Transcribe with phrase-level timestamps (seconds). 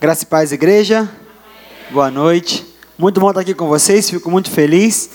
[0.00, 1.06] Graça e paz, igreja.
[1.90, 2.66] Boa noite.
[2.96, 5.10] Muito bom estar aqui com vocês, fico muito feliz.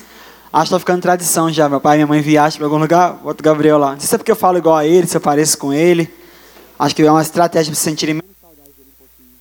[0.53, 1.67] Acho que está ficando tradição já.
[1.67, 3.93] Meu pai e minha mãe viajam para algum lugar, boto o Gabriel lá.
[3.93, 6.07] Não sei se é porque eu falo igual a ele, se eu pareço com ele.
[6.77, 9.35] Acho que é uma estratégia para se sentirem menos saudade dele um pouquinho.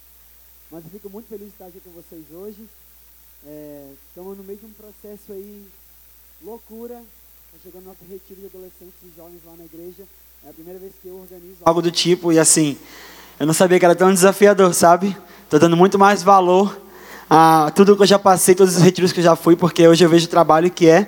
[0.73, 2.67] Mas eu fico muito feliz de estar aqui com vocês hoje.
[3.47, 5.67] É, estamos no meio de um processo aí,
[6.43, 7.03] loucura.
[7.53, 10.05] Está chegando nosso retiro de adolescentes e jovens lá na igreja.
[10.47, 12.79] É a primeira vez que eu organizo algo do tipo e assim,
[13.39, 15.15] eu não sabia que era tão desafiador, sabe?
[15.55, 16.77] Estou dando muito mais valor
[17.31, 20.05] a tudo que eu já passei, todos os retiros que eu já fui, porque hoje
[20.05, 21.07] eu vejo o trabalho que é.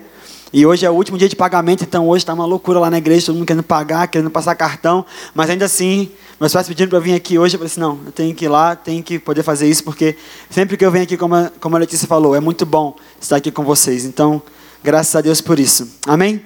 [0.53, 2.99] E hoje é o último dia de pagamento, então hoje está uma loucura lá na
[2.99, 5.05] igreja, todo mundo querendo pagar, querendo passar cartão.
[5.35, 8.13] Mas ainda assim, meus pais pedindo para vir aqui hoje, eu falei assim, não, eu
[8.13, 10.17] tenho que ir lá, tenho que poder fazer isso, porque
[10.49, 13.35] sempre que eu venho aqui, como a, como a Letícia falou, é muito bom estar
[13.35, 14.05] aqui com vocês.
[14.05, 14.41] Então,
[14.81, 15.89] graças a Deus por isso.
[16.07, 16.41] Amém?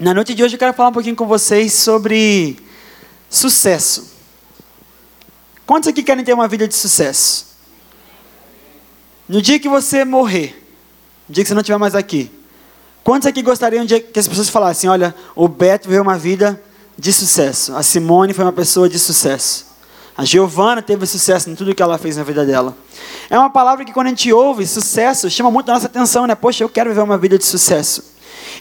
[0.00, 2.56] Na noite de hoje eu quero falar um pouquinho com vocês sobre
[3.30, 4.13] sucesso.
[5.66, 7.46] Quantos aqui querem ter uma vida de sucesso?
[9.28, 10.62] No dia que você morrer,
[11.26, 12.30] no dia que você não estiver mais aqui,
[13.02, 16.60] quantos aqui gostariam de que as pessoas falassem: olha, o Beto viveu uma vida
[16.98, 19.66] de sucesso, a Simone foi uma pessoa de sucesso,
[20.14, 22.76] a Giovana teve sucesso em tudo que ela fez na vida dela.
[23.30, 26.34] É uma palavra que quando a gente ouve, sucesso, chama muito a nossa atenção, né?
[26.34, 28.12] Poxa, eu quero viver uma vida de sucesso.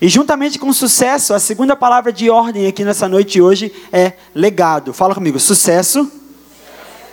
[0.02, 4.94] E juntamente com sucesso, a segunda palavra de ordem aqui nessa noite hoje é legado.
[4.94, 6.23] Fala comigo, sucesso, sucesso.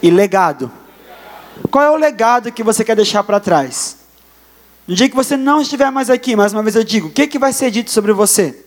[0.02, 0.70] E legado.
[1.70, 3.96] Qual é o legado que você quer deixar para trás?
[4.86, 7.26] No dia que você não estiver mais aqui, mais uma vez eu digo, o que,
[7.26, 8.64] que vai ser dito sobre você?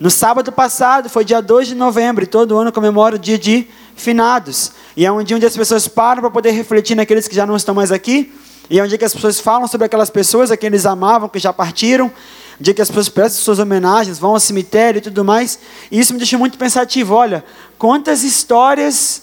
[0.00, 3.68] No sábado passado, foi dia 2 de novembro, e todo ano comemora o dia de
[3.94, 4.72] finados.
[4.96, 7.56] E é um dia onde as pessoas param para poder refletir naqueles que já não
[7.56, 8.32] estão mais aqui.
[8.68, 11.28] E é um dia que as pessoas falam sobre aquelas pessoas a quem eles amavam,
[11.28, 12.06] que já partiram.
[12.06, 15.58] Um dia que as pessoas prestam suas homenagens, vão ao cemitério e tudo mais.
[15.90, 17.14] E isso me deixa muito pensativo.
[17.14, 17.44] Olha,
[17.78, 19.22] quantas histórias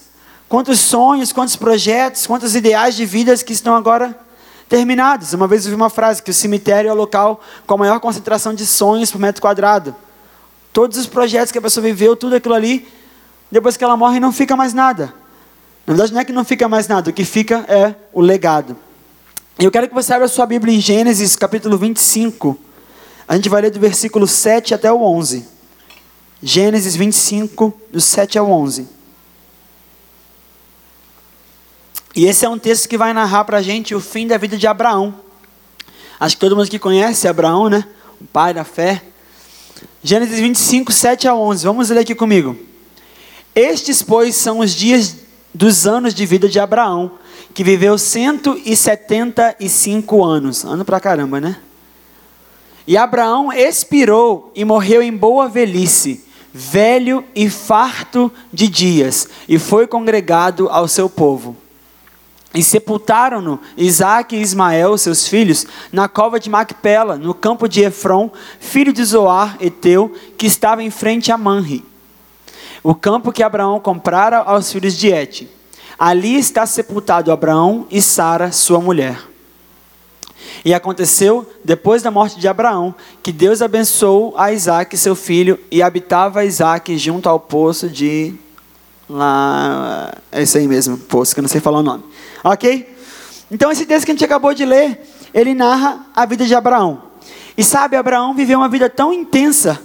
[0.50, 4.20] Quantos sonhos, quantos projetos, quantos ideais de vidas que estão agora
[4.68, 5.32] terminados.
[5.34, 8.00] Uma vez eu vi uma frase que o cemitério é o local com a maior
[8.00, 9.96] concentração de sonhos por metro quadrado.
[10.74, 12.88] Todos os projetos que a pessoa viveu, tudo aquilo ali,
[13.52, 15.14] depois que ela morre não fica mais nada.
[15.86, 18.76] Na verdade não é que não fica mais nada, o que fica é o legado.
[19.60, 22.58] Eu quero que você abra a sua Bíblia em Gênesis capítulo 25.
[23.28, 25.46] A gente vai ler do versículo 7 até o 11.
[26.42, 28.99] Gênesis 25, do 7 ao 11.
[32.20, 34.58] E esse é um texto que vai narrar para a gente o fim da vida
[34.58, 35.16] de Abraão.
[36.20, 37.86] Acho que todo mundo que conhece Abraão, né?
[38.20, 39.02] O pai da fé.
[40.04, 41.64] Gênesis 25, 7 a 11.
[41.64, 42.58] Vamos ler aqui comigo.
[43.56, 45.16] Estes, pois, são os dias
[45.54, 47.14] dos anos de vida de Abraão,
[47.54, 50.66] que viveu 175 anos.
[50.66, 51.56] Ano pra caramba, né?
[52.86, 59.88] E Abraão expirou e morreu em boa velhice, velho e farto de dias, e foi
[59.88, 61.56] congregado ao seu povo.
[62.54, 68.32] E sepultaram-no Isaac e Ismael, seus filhos, na cova de Macpela, no campo de Efron,
[68.60, 71.86] filho de Zoar, Eteu, que estava em frente a Manri.
[72.82, 75.48] O campo que Abraão comprara aos filhos de Et.
[75.98, 79.20] Ali está sepultado Abraão e Sara, sua mulher.
[80.64, 85.82] E aconteceu, depois da morte de Abraão, que Deus abençoou a Isaac, seu filho, e
[85.82, 88.34] habitava Isaac junto ao poço de.
[89.10, 90.14] Lá.
[90.32, 92.04] É isso aí mesmo, poço, que eu não sei falar o nome.
[92.44, 92.96] Ok?
[93.52, 95.02] Então, esse texto que a gente acabou de ler,
[95.34, 97.02] ele narra a vida de Abraão.
[97.58, 99.82] E sabe, Abraão viveu uma vida tão intensa,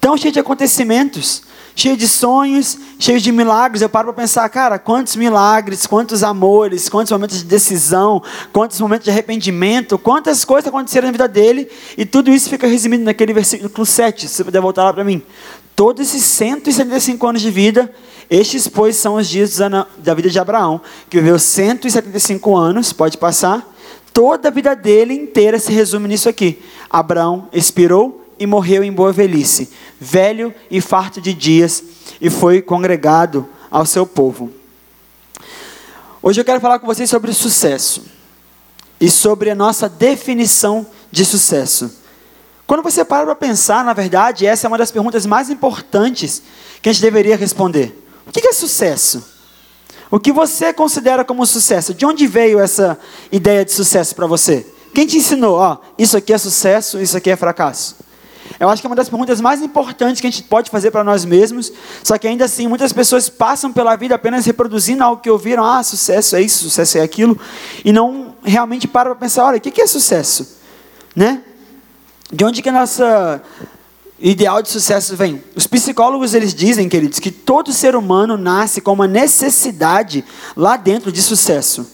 [0.00, 1.42] tão cheia de acontecimentos,
[1.74, 3.82] cheia de sonhos, cheia de milagres.
[3.82, 8.22] Eu paro para pensar, cara, quantos milagres, quantos amores, quantos momentos de decisão,
[8.52, 13.04] quantos momentos de arrependimento, quantas coisas aconteceram na vida dele, e tudo isso fica resumido
[13.04, 15.22] naquele versículo 7, se você puder voltar lá para mim.
[15.76, 17.94] Todos esses 175 anos de vida,
[18.30, 19.58] estes, pois, são os dias
[19.98, 23.74] da vida de Abraão, que viveu 175 anos, pode passar.
[24.10, 26.62] Toda a vida dele inteira se resume nisso aqui.
[26.88, 29.68] Abraão expirou e morreu em boa velhice,
[30.00, 31.84] velho e farto de dias,
[32.22, 34.50] e foi congregado ao seu povo.
[36.22, 38.02] Hoje eu quero falar com vocês sobre sucesso
[38.98, 42.05] e sobre a nossa definição de sucesso.
[42.66, 46.42] Quando você para para pensar, na verdade, essa é uma das perguntas mais importantes
[46.82, 48.02] que a gente deveria responder.
[48.26, 49.24] O que é sucesso?
[50.10, 51.94] O que você considera como sucesso?
[51.94, 52.98] De onde veio essa
[53.30, 54.66] ideia de sucesso para você?
[54.92, 55.56] Quem te ensinou?
[55.56, 57.96] Ó, isso aqui é sucesso, isso aqui é fracasso.
[58.58, 61.04] Eu acho que é uma das perguntas mais importantes que a gente pode fazer para
[61.04, 61.72] nós mesmos.
[62.02, 65.64] Só que ainda assim, muitas pessoas passam pela vida apenas reproduzindo algo que ouviram.
[65.64, 67.38] Ah, sucesso é isso, sucesso é aquilo.
[67.84, 70.56] E não realmente param para pensar, olha, o que é sucesso?
[71.14, 71.42] Né?
[72.32, 73.42] De onde que a nossa
[74.18, 75.42] ideal de sucesso vem?
[75.54, 80.24] Os psicólogos eles dizem, queridos, que todo ser humano nasce com uma necessidade
[80.56, 81.86] lá dentro de sucesso.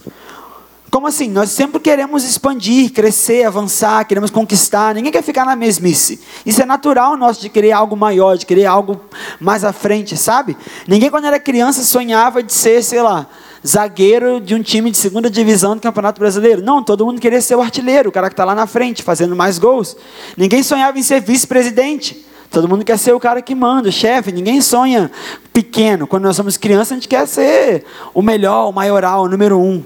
[0.90, 1.28] Como assim?
[1.28, 4.94] Nós sempre queremos expandir, crescer, avançar, queremos conquistar.
[4.94, 6.20] Ninguém quer ficar na mesmice.
[6.44, 9.00] Isso é natural nosso de querer algo maior, de querer algo
[9.40, 10.54] mais à frente, sabe?
[10.86, 13.26] Ninguém quando era criança sonhava de ser, sei lá,
[13.66, 16.62] zagueiro de um time de segunda divisão do Campeonato Brasileiro.
[16.62, 19.36] Não, todo mundo queria ser o artilheiro, o cara que está lá na frente, fazendo
[19.36, 19.96] mais gols.
[20.36, 22.26] Ninguém sonhava em ser vice-presidente.
[22.50, 24.30] Todo mundo quer ser o cara que manda, o chefe.
[24.30, 25.10] Ninguém sonha
[25.52, 26.06] pequeno.
[26.06, 29.82] Quando nós somos crianças, a gente quer ser o melhor, o maioral, o número um.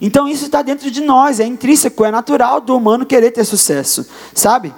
[0.00, 4.06] Então isso está dentro de nós, é intrínseco, é natural do humano querer ter sucesso,
[4.34, 4.72] sabe?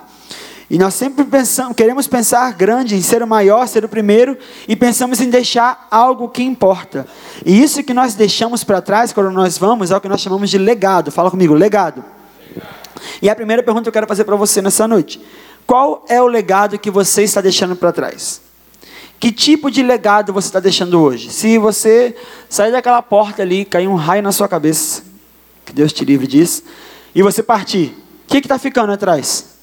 [0.68, 4.36] E nós sempre pensamos, queremos pensar grande, em ser o maior, ser o primeiro,
[4.66, 7.06] e pensamos em deixar algo que importa.
[7.44, 10.50] E isso que nós deixamos para trás quando nós vamos é o que nós chamamos
[10.50, 11.12] de legado.
[11.12, 12.04] Fala comigo, legado.
[13.22, 15.20] E a primeira pergunta que eu quero fazer para você nessa noite:
[15.64, 18.40] qual é o legado que você está deixando para trás?
[19.20, 21.30] Que tipo de legado você está deixando hoje?
[21.30, 22.14] Se você
[22.48, 25.02] sair daquela porta ali, cair um raio na sua cabeça,
[25.64, 26.64] que Deus te livre disso,
[27.14, 29.55] e você partir, o que está ficando atrás?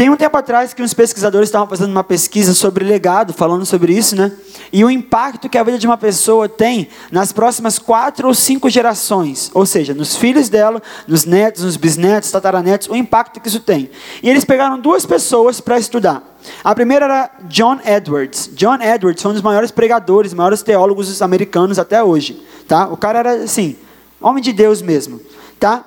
[0.00, 3.92] Tem um tempo atrás que uns pesquisadores estavam fazendo uma pesquisa sobre legado, falando sobre
[3.92, 4.32] isso, né?
[4.72, 8.70] E o impacto que a vida de uma pessoa tem nas próximas quatro ou cinco
[8.70, 13.60] gerações, ou seja, nos filhos dela, nos netos, nos bisnetos, tataranetos, o impacto que isso
[13.60, 13.90] tem.
[14.22, 16.22] E eles pegaram duas pessoas para estudar.
[16.64, 18.48] A primeira era John Edwards.
[18.54, 22.88] John Edwards foi um dos maiores pregadores, maiores teólogos americanos até hoje, tá?
[22.88, 23.76] O cara era assim,
[24.18, 25.20] homem de Deus mesmo,
[25.58, 25.84] tá?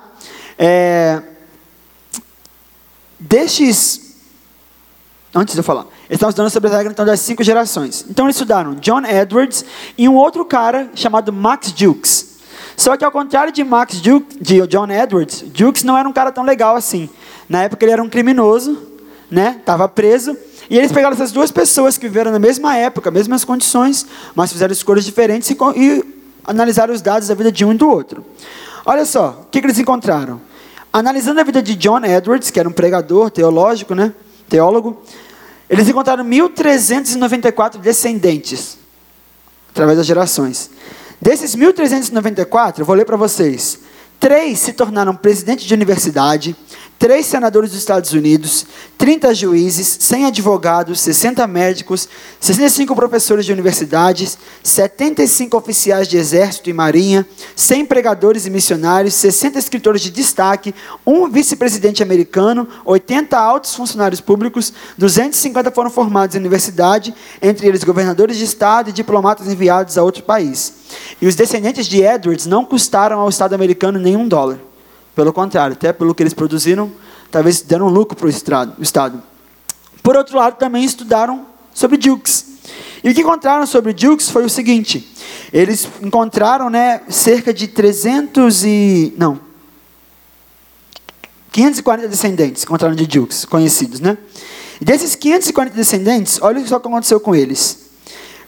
[0.56, 1.20] É...
[3.18, 4.03] Destes
[5.34, 5.86] Antes de eu falar.
[6.08, 8.04] Eles estavam estudando sobre a regra então, das cinco gerações.
[8.08, 9.64] Então eles estudaram John Edwards
[9.98, 12.34] e um outro cara chamado Max Jukes.
[12.76, 16.30] Só que ao contrário de Max Jukes, de John Edwards, Jukes não era um cara
[16.30, 17.08] tão legal assim.
[17.48, 18.78] Na época ele era um criminoso,
[19.30, 19.56] né?
[19.58, 20.36] Estava preso.
[20.70, 24.72] E eles pegaram essas duas pessoas que viveram na mesma época, mesmas condições, mas fizeram
[24.72, 26.04] escolhas diferentes e, e
[26.44, 28.24] analisaram os dados da vida de um e do outro.
[28.86, 30.40] Olha só, o que, que eles encontraram?
[30.92, 34.12] Analisando a vida de John Edwards, que era um pregador teológico, né?
[34.48, 35.02] Teólogo,
[35.68, 38.78] eles encontraram 1.394 descendentes,
[39.70, 40.70] através das gerações.
[41.20, 43.78] Desses 1.394, eu vou ler para vocês.
[44.18, 46.56] Três se tornaram presidente de universidade,
[46.98, 48.64] três senadores dos Estados Unidos,
[48.96, 52.08] 30 juízes, 100 advogados, 60 médicos,
[52.40, 59.58] 65 professores de universidades, 75 oficiais de exército e marinha, 100 pregadores e missionários, 60
[59.58, 60.74] escritores de destaque,
[61.06, 68.38] um vice-presidente americano, 80 altos funcionários públicos, 250 foram formados em universidade, entre eles governadores
[68.38, 70.83] de estado e diplomatas enviados a outro país.
[71.20, 74.58] E os descendentes de Edwards não custaram ao Estado americano nenhum dólar.
[75.14, 76.90] Pelo contrário, até pelo que eles produziram,
[77.30, 79.22] talvez deram lucro para o Estado.
[80.02, 82.46] Por outro lado, também estudaram sobre Dukes.
[83.02, 85.12] E o que encontraram sobre Dukes foi o seguinte:
[85.52, 89.14] eles encontraram né, cerca de 300 e.
[89.16, 89.40] Não.
[91.52, 94.18] 540 descendentes encontraram de Dukes, conhecidos, né?
[94.80, 97.83] E desses 540 descendentes, olha só o que aconteceu com eles.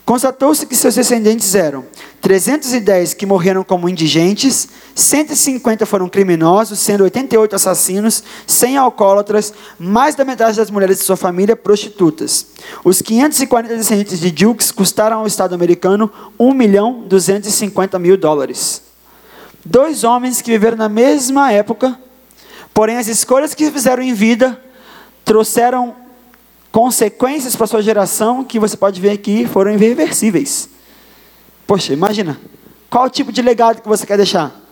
[0.07, 1.83] Constatou-se que seus descendentes eram
[2.21, 10.23] 310 que morreram como indigentes, 150 foram criminosos, sendo 88 assassinos, 100 alcoólatras, mais da
[10.23, 12.45] metade das mulheres de sua família prostitutas.
[12.85, 16.09] Os 540 descendentes de Dukes custaram ao Estado americano
[16.39, 18.81] 1 milhão 250 mil dólares.
[19.65, 21.99] Dois homens que viveram na mesma época,
[22.73, 24.57] porém as escolhas que fizeram em vida
[25.25, 26.06] trouxeram
[26.71, 30.69] consequências para sua geração que você pode ver aqui foram irreversíveis.
[31.65, 32.39] Poxa, imagina.
[32.89, 34.67] Qual tipo de legado que você quer deixar?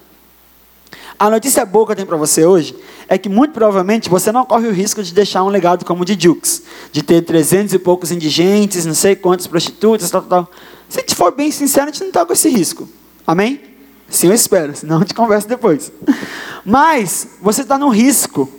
[1.17, 2.75] A notícia boa que eu tenho para você hoje
[3.07, 6.05] é que muito provavelmente você não corre o risco de deixar um legado como o
[6.05, 10.51] de Dukes, de ter 300 e poucos indigentes, não sei quantas prostitutas, tal, tal.
[10.89, 12.87] Se a gente for bem sincero, a gente não está com esse risco.
[13.25, 13.61] Amém?
[14.09, 15.91] Sim, eu espero, senão a gente conversa depois.
[16.65, 18.49] Mas você está no risco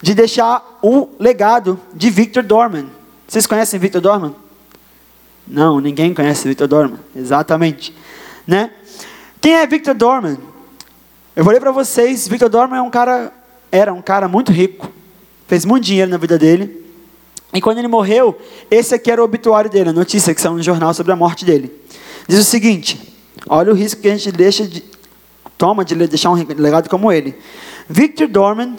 [0.00, 2.86] de deixar o legado de Victor Dorman.
[3.26, 4.34] Vocês conhecem Victor Dorman?
[5.46, 6.98] Não, ninguém conhece Victor Dorman.
[7.14, 7.94] Exatamente.
[8.46, 8.70] Né?
[9.40, 10.36] Quem é Victor Dorman?
[11.34, 12.26] Eu ler para vocês.
[12.26, 13.32] Victor Dorman é um cara,
[13.70, 14.90] era um cara muito rico.
[15.46, 16.82] Fez muito dinheiro na vida dele.
[17.52, 18.38] E quando ele morreu,
[18.70, 21.44] esse aqui era o obituário dele, a notícia que saiu no jornal sobre a morte
[21.44, 21.70] dele.
[22.26, 22.98] Diz o seguinte:
[23.48, 24.82] olha o risco que a gente deixa de,
[25.58, 27.34] toma de deixar um legado como ele.
[27.88, 28.76] Victor Dorman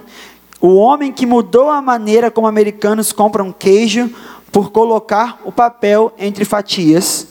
[0.65, 4.10] o homem que mudou a maneira como americanos compram queijo
[4.50, 7.27] por colocar o papel entre fatias,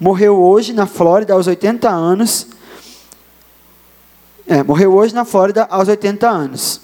[0.00, 2.48] morreu hoje na Flórida aos 80 anos.
[4.48, 6.80] É, morreu hoje na Flórida aos 80 anos.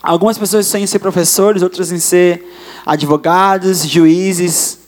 [0.00, 2.48] Algumas pessoas sonham em ser professores, outras em ser
[2.86, 4.78] advogados, juízes,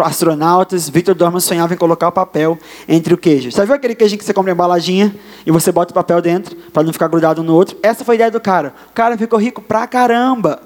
[0.00, 2.58] astronautas, Victor Dorman sonhava em colocar o papel
[2.88, 3.50] entre o queijo.
[3.50, 6.56] Você viu aquele queijinho que você compra em embaladinha e você bota o papel dentro
[6.72, 7.76] para não ficar grudado um no outro?
[7.82, 8.72] Essa foi a ideia do cara.
[8.90, 10.62] O cara ficou rico pra caramba.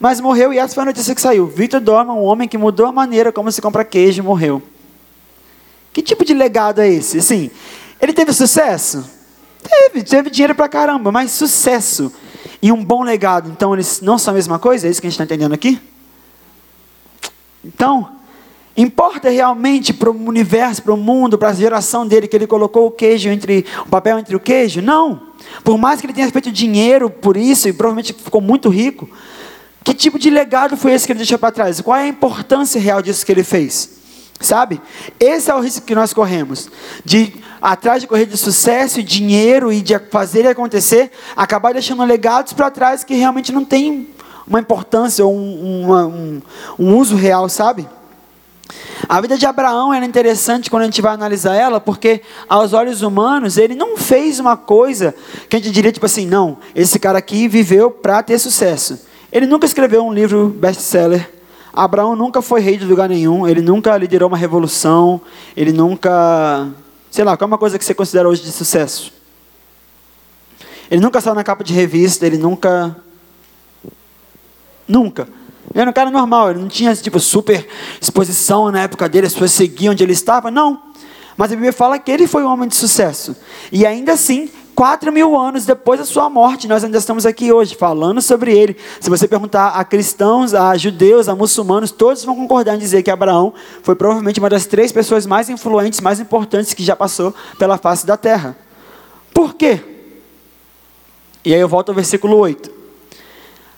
[0.00, 1.46] Mas morreu e essa foi a notícia que saiu.
[1.46, 4.62] Victor Dorman, um homem que mudou a maneira como se compra queijo, morreu.
[5.92, 7.20] Que tipo de legado é esse?
[7.20, 7.50] Sim,
[8.00, 9.04] ele teve sucesso?
[9.62, 12.12] Teve, teve dinheiro pra caramba, mas sucesso
[12.62, 14.86] e um bom legado, então eles não são a mesma coisa?
[14.86, 15.80] É isso que a gente está entendendo aqui?
[17.64, 18.16] Então,
[18.76, 22.86] Importa realmente para o universo, para o mundo, para a geração dele que ele colocou
[22.86, 24.82] o queijo entre o papel entre o queijo?
[24.82, 25.22] Não.
[25.64, 29.08] Por mais que ele tenha feito dinheiro por isso e provavelmente ficou muito rico,
[29.82, 31.80] que tipo de legado foi esse que ele deixou para trás?
[31.80, 33.96] Qual é a importância real disso que ele fez?
[34.40, 34.80] Sabe?
[35.18, 36.68] Esse é o risco que nós corremos.
[37.02, 42.04] De, atrás de correr de sucesso e dinheiro e de fazer ele acontecer, acabar deixando
[42.04, 44.08] legados para trás que realmente não tem
[44.46, 46.42] uma importância ou um, um,
[46.78, 47.88] um uso real, sabe?
[49.08, 53.02] A vida de Abraão era interessante quando a gente vai analisar ela, porque aos olhos
[53.02, 55.14] humanos ele não fez uma coisa
[55.48, 59.06] que a gente diria tipo assim, não, esse cara aqui viveu para ter sucesso.
[59.30, 61.30] Ele nunca escreveu um livro best-seller.
[61.72, 65.20] Abraão nunca foi rei de lugar nenhum, ele nunca liderou uma revolução,
[65.56, 66.66] ele nunca,
[67.10, 69.12] sei lá, qual é uma coisa que você considera hoje de sucesso?
[70.90, 72.96] Ele nunca saiu na capa de revista, ele nunca
[74.88, 75.28] nunca
[75.74, 77.66] era um cara normal, ele não tinha tipo super
[78.00, 80.80] exposição na época dele, as pessoas seguiam onde ele estava, não.
[81.36, 83.36] Mas a Bíblia fala que ele foi um homem de sucesso.
[83.70, 87.74] E ainda assim, quatro mil anos depois da sua morte, nós ainda estamos aqui hoje
[87.74, 88.76] falando sobre ele.
[89.00, 93.10] Se você perguntar a cristãos, a judeus, a muçulmanos, todos vão concordar em dizer que
[93.10, 97.76] Abraão foi provavelmente uma das três pessoas mais influentes, mais importantes que já passou pela
[97.76, 98.56] face da terra.
[99.34, 99.80] Por quê?
[101.44, 102.75] E aí eu volto ao versículo 8.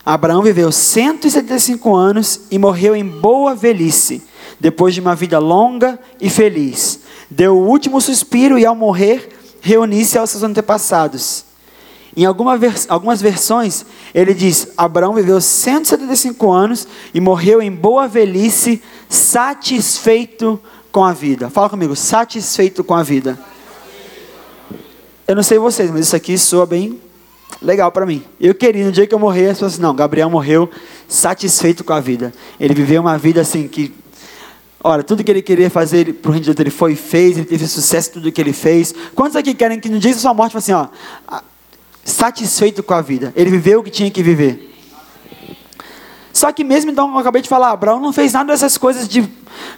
[0.08, 4.22] Abraão viveu 175 anos e morreu em boa velhice,
[4.58, 7.00] depois de uma vida longa e feliz.
[7.30, 9.28] Deu o último suspiro e, ao morrer,
[9.60, 11.44] reuniu-se aos seus antepassados.
[12.16, 13.84] Em alguma vers algumas versões,
[14.14, 20.58] ele diz: Abraão viveu 175 anos e morreu em boa velhice, satisfeito
[20.90, 21.50] com a vida.
[21.50, 23.38] Fala comigo, satisfeito com a vida.
[25.26, 26.98] Eu não sei vocês, mas isso aqui soa bem
[27.60, 28.22] legal para mim.
[28.40, 30.70] Eu queria, no dia que eu morrer, as pessoas assim, não, Gabriel morreu
[31.06, 32.32] satisfeito com a vida.
[32.58, 33.94] Ele viveu uma vida assim que,
[34.82, 37.36] olha, tudo que ele queria fazer para o reino de Deus, ele foi e fez,
[37.36, 38.94] ele teve sucesso em tudo que ele fez.
[39.14, 40.88] Quantos aqui querem que no dia da sua morte, assim, ó,
[42.04, 43.32] satisfeito com a vida?
[43.34, 44.66] Ele viveu o que tinha que viver.
[46.32, 49.28] Só que mesmo então, eu acabei de falar, Abraão não fez nada dessas coisas de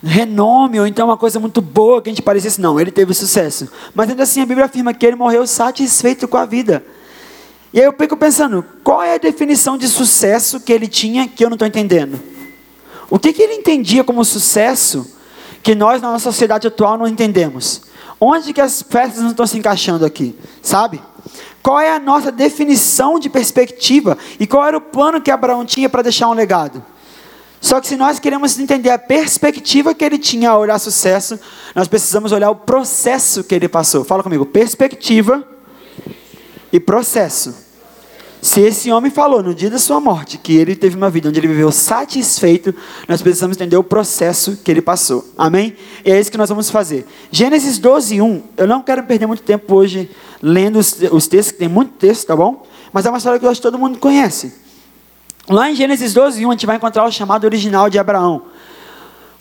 [0.02, 3.66] renome, ou então uma coisa muito boa que a gente parecesse, não, ele teve sucesso.
[3.94, 6.84] Mas ainda assim a Bíblia afirma que ele morreu satisfeito com a vida.
[7.72, 11.44] E aí eu fico pensando, qual é a definição de sucesso que ele tinha que
[11.44, 12.20] eu não estou entendendo?
[13.08, 15.16] O que, que ele entendia como sucesso
[15.62, 17.82] que nós na nossa sociedade atual não entendemos?
[18.20, 20.36] Onde que as festas não estão se encaixando aqui?
[20.60, 21.00] Sabe?
[21.62, 24.18] Qual é a nossa definição de perspectiva?
[24.38, 26.84] E qual era o plano que Abraão tinha para deixar um legado?
[27.60, 31.38] Só que se nós queremos entender a perspectiva que ele tinha ao olhar sucesso,
[31.74, 34.02] nós precisamos olhar o processo que ele passou.
[34.02, 35.46] Fala comigo, perspectiva
[36.72, 37.70] e processo.
[38.42, 41.38] Se esse homem falou no dia da sua morte que ele teve uma vida onde
[41.38, 42.74] ele viveu satisfeito,
[43.06, 45.26] nós precisamos entender o processo que ele passou.
[45.36, 45.76] Amém?
[46.04, 47.06] E é isso que nós vamos fazer.
[47.30, 48.42] Gênesis 12, 1.
[48.56, 50.10] Eu não quero perder muito tempo hoje
[50.42, 52.66] lendo os, os textos, que tem muito texto, tá bom?
[52.92, 54.54] Mas é uma história que eu acho que todo mundo conhece.
[55.46, 58.44] Lá em Gênesis 12, 1, a gente vai encontrar o chamado original de Abraão.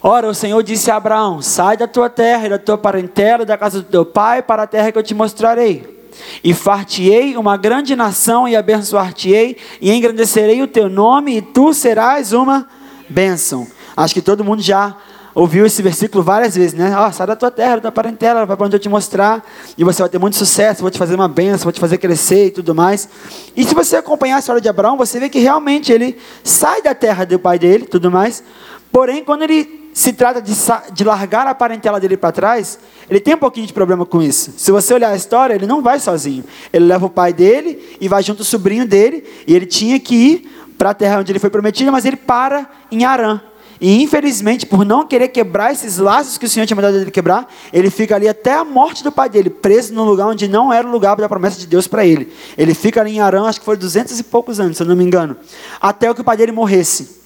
[0.02, 3.56] Ora, o Senhor disse a Abraão: Sai da tua terra e da tua parentela, da
[3.56, 5.99] casa do teu pai, para a terra que eu te mostrarei.
[6.42, 12.32] E fartiei uma grande nação e abençoar-te-ei e engrandecerei o teu nome e tu serás
[12.32, 12.68] uma
[13.08, 13.66] bênção.
[13.96, 14.96] Acho que todo mundo já
[15.34, 16.92] ouviu esse versículo várias vezes, né?
[16.98, 19.44] Oh, sai da tua terra, da tua parentela, vai para onde eu te mostrar
[19.76, 22.46] e você vai ter muito sucesso, vou te fazer uma bênção, vou te fazer crescer
[22.46, 23.08] e tudo mais.
[23.56, 26.94] E se você acompanhar a história de Abraão, você vê que realmente ele sai da
[26.94, 28.42] terra do pai dele, tudo mais.
[28.90, 30.52] Porém, quando ele se trata de,
[30.92, 32.78] de largar a parentela dele para trás,
[33.08, 34.52] ele tem um pouquinho de problema com isso.
[34.56, 36.44] Se você olhar a história, ele não vai sozinho.
[36.72, 40.14] Ele leva o pai dele e vai junto o sobrinho dele, e ele tinha que
[40.14, 43.40] ir para a terra onde ele foi prometido, mas ele para em Arã.
[43.80, 47.50] E infelizmente, por não querer quebrar esses laços que o Senhor tinha mandado ele quebrar,
[47.72, 50.86] ele fica ali até a morte do pai dele, preso num lugar onde não era
[50.86, 52.30] o lugar da promessa de Deus para ele.
[52.58, 54.94] Ele fica ali em Arã, acho que foi duzentos e poucos anos, se eu não
[54.94, 55.34] me engano,
[55.80, 57.20] até que o pai dele morresse.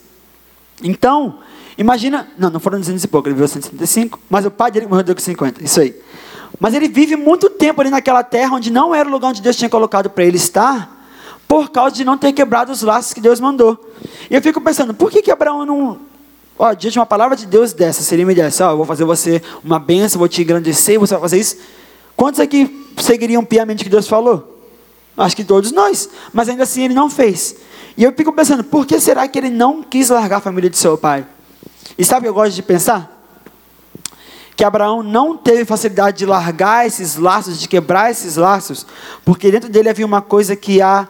[0.81, 1.41] Então,
[1.77, 5.05] Imagina, não, não foram 200 e pouco, ele viveu 175, mas o pai dele morreu
[5.15, 5.95] com 50, isso aí.
[6.61, 9.57] Mas ele vive muito tempo ali naquela terra onde não era o lugar onde Deus
[9.57, 11.09] tinha colocado para ele estar,
[11.49, 13.93] por causa de não ter quebrado os laços que Deus mandou.
[14.31, 15.99] E eu fico pensando, por que, que Abraão não
[16.57, 18.87] Ó, diante de uma palavra de Deus dessa, se ele me desse, ó, eu vou
[18.87, 21.57] fazer você uma benção, vou te engrandecer, você vai fazer isso.
[22.17, 24.63] Quantos aqui seguiriam piamente o que Deus falou?
[25.17, 26.09] Acho que todos nós.
[26.33, 27.57] Mas ainda assim ele não fez.
[27.97, 30.79] E eu fico pensando, por que será que ele não quis largar a família de
[30.79, 31.27] seu pai?
[31.99, 33.11] E sabe o que eu gosto de pensar?
[34.57, 38.87] Que Abraão não teve facilidade de largar esses laços, de quebrar esses laços,
[39.25, 41.09] porque dentro dele havia uma coisa que há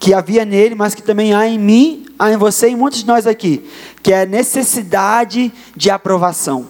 [0.00, 3.00] que havia nele, mas que também há em mim, há em você e em muitos
[3.00, 3.68] de nós aqui,
[4.02, 6.66] que é a necessidade de aprovação.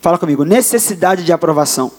[0.00, 1.90] Fala comigo, necessidade de aprovação.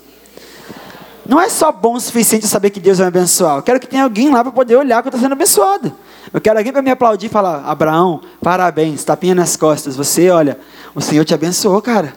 [1.25, 3.57] Não é só bom o suficiente saber que Deus vai me abençoar.
[3.57, 5.93] Eu quero que tenha alguém lá para poder olhar que eu estou sendo abençoado.
[6.33, 9.95] Eu quero alguém para me aplaudir e falar: Abraão, parabéns, tapinha nas costas.
[9.95, 10.60] Você, olha,
[10.93, 12.13] o Senhor te abençoou, cara.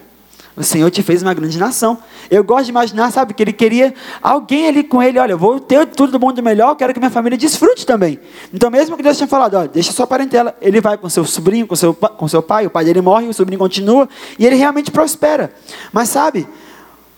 [0.56, 1.98] O Senhor te fez uma grande nação.
[2.30, 5.18] Eu gosto de imaginar, sabe, que ele queria alguém ali com ele.
[5.18, 7.36] Olha, eu vou ter tudo do bom e do melhor, eu quero que minha família
[7.36, 8.20] desfrute também.
[8.52, 11.66] Então, mesmo que Deus tenha falado, ó, deixa sua parentela, ele vai com seu sobrinho,
[11.66, 14.92] com seu, com seu pai, o pai dele morre, o sobrinho continua, e ele realmente
[14.92, 15.52] prospera.
[15.92, 16.46] Mas sabe,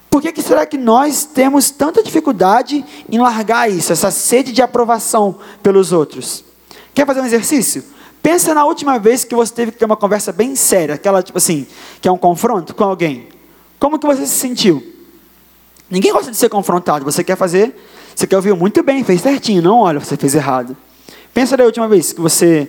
[0.08, 4.62] por que, que será que nós temos tanta dificuldade em largar isso, essa sede de
[4.62, 6.42] aprovação pelos outros?
[6.94, 7.84] Quer fazer um exercício?
[8.26, 11.38] Pensa na última vez que você teve que ter uma conversa bem séria, aquela tipo
[11.38, 11.64] assim,
[12.00, 13.28] que é um confronto com alguém.
[13.78, 14.82] Como que você se sentiu?
[15.88, 17.04] Ninguém gosta de ser confrontado.
[17.04, 17.72] Você quer fazer,
[18.12, 20.76] você quer ouvir muito bem, fez certinho, não olha, você fez errado.
[21.32, 22.68] Pensa da última vez que você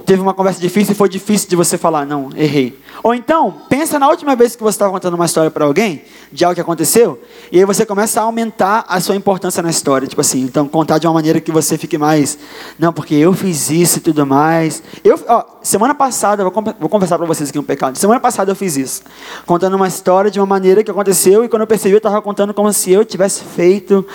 [0.00, 2.78] teve uma conversa difícil e foi difícil de você falar, não, errei.
[3.02, 6.44] Ou então, pensa na última vez que você estava contando uma história para alguém, de
[6.44, 7.20] algo que aconteceu,
[7.50, 10.06] e aí você começa a aumentar a sua importância na história.
[10.06, 12.38] Tipo assim, então contar de uma maneira que você fique mais,
[12.78, 14.82] não, porque eu fiz isso e tudo mais.
[15.02, 17.98] Eu, ó, semana passada, vou, vou conversar para vocês aqui um pecado.
[17.98, 19.02] Semana passada eu fiz isso,
[19.46, 22.54] contando uma história de uma maneira que aconteceu, e quando eu percebi, eu estava contando
[22.54, 24.06] como se eu tivesse feito,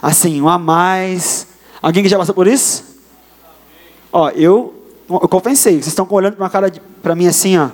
[0.00, 1.48] assim, um a mais.
[1.82, 2.84] Alguém que já passou por isso?
[4.12, 4.75] Ó, eu
[5.08, 6.72] eu confessei, vocês estão olhando para cara
[7.02, 7.70] para mim assim, ó.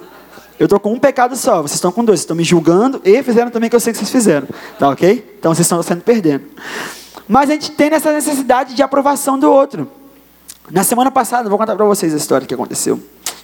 [0.59, 3.23] Eu estou com um pecado só, vocês estão com dois, vocês estão me julgando e
[3.23, 4.47] fizeram também o que eu sei que vocês fizeram.
[4.79, 5.37] Tá ok?
[5.39, 6.45] Então vocês estão sendo perdendo.
[7.27, 9.91] Mas a gente tem essa necessidade de aprovação do outro.
[10.71, 13.01] Na semana passada, vou contar para vocês a história que aconteceu.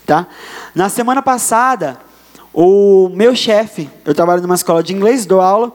[0.07, 0.27] Tá?
[0.74, 1.98] Na semana passada,
[2.53, 5.72] o meu chefe, eu trabalho numa escola de inglês, dou aula,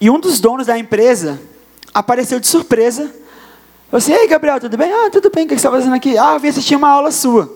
[0.00, 1.40] e um dos donos da empresa
[1.94, 3.10] apareceu de surpresa
[3.90, 4.92] você, ei Gabriel, tudo bem?
[4.92, 6.16] Ah, tudo bem, o que você está fazendo aqui?
[6.16, 7.52] Ah, vim assistir uma aula sua.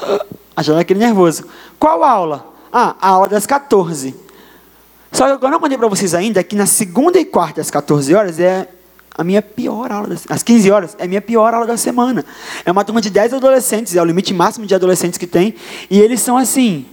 [0.56, 1.44] Achando aquele nervoso.
[1.78, 2.46] Qual aula?
[2.72, 4.14] Ah, a aula das 14.
[5.12, 8.14] Só que eu não contei para vocês ainda que na segunda e quarta às 14
[8.14, 8.68] horas é
[9.16, 12.24] a minha pior aula, das, às 15 horas, é a minha pior aula da semana.
[12.64, 15.54] É uma turma de 10 adolescentes, é o limite máximo de adolescentes que tem,
[15.88, 16.84] e eles são assim,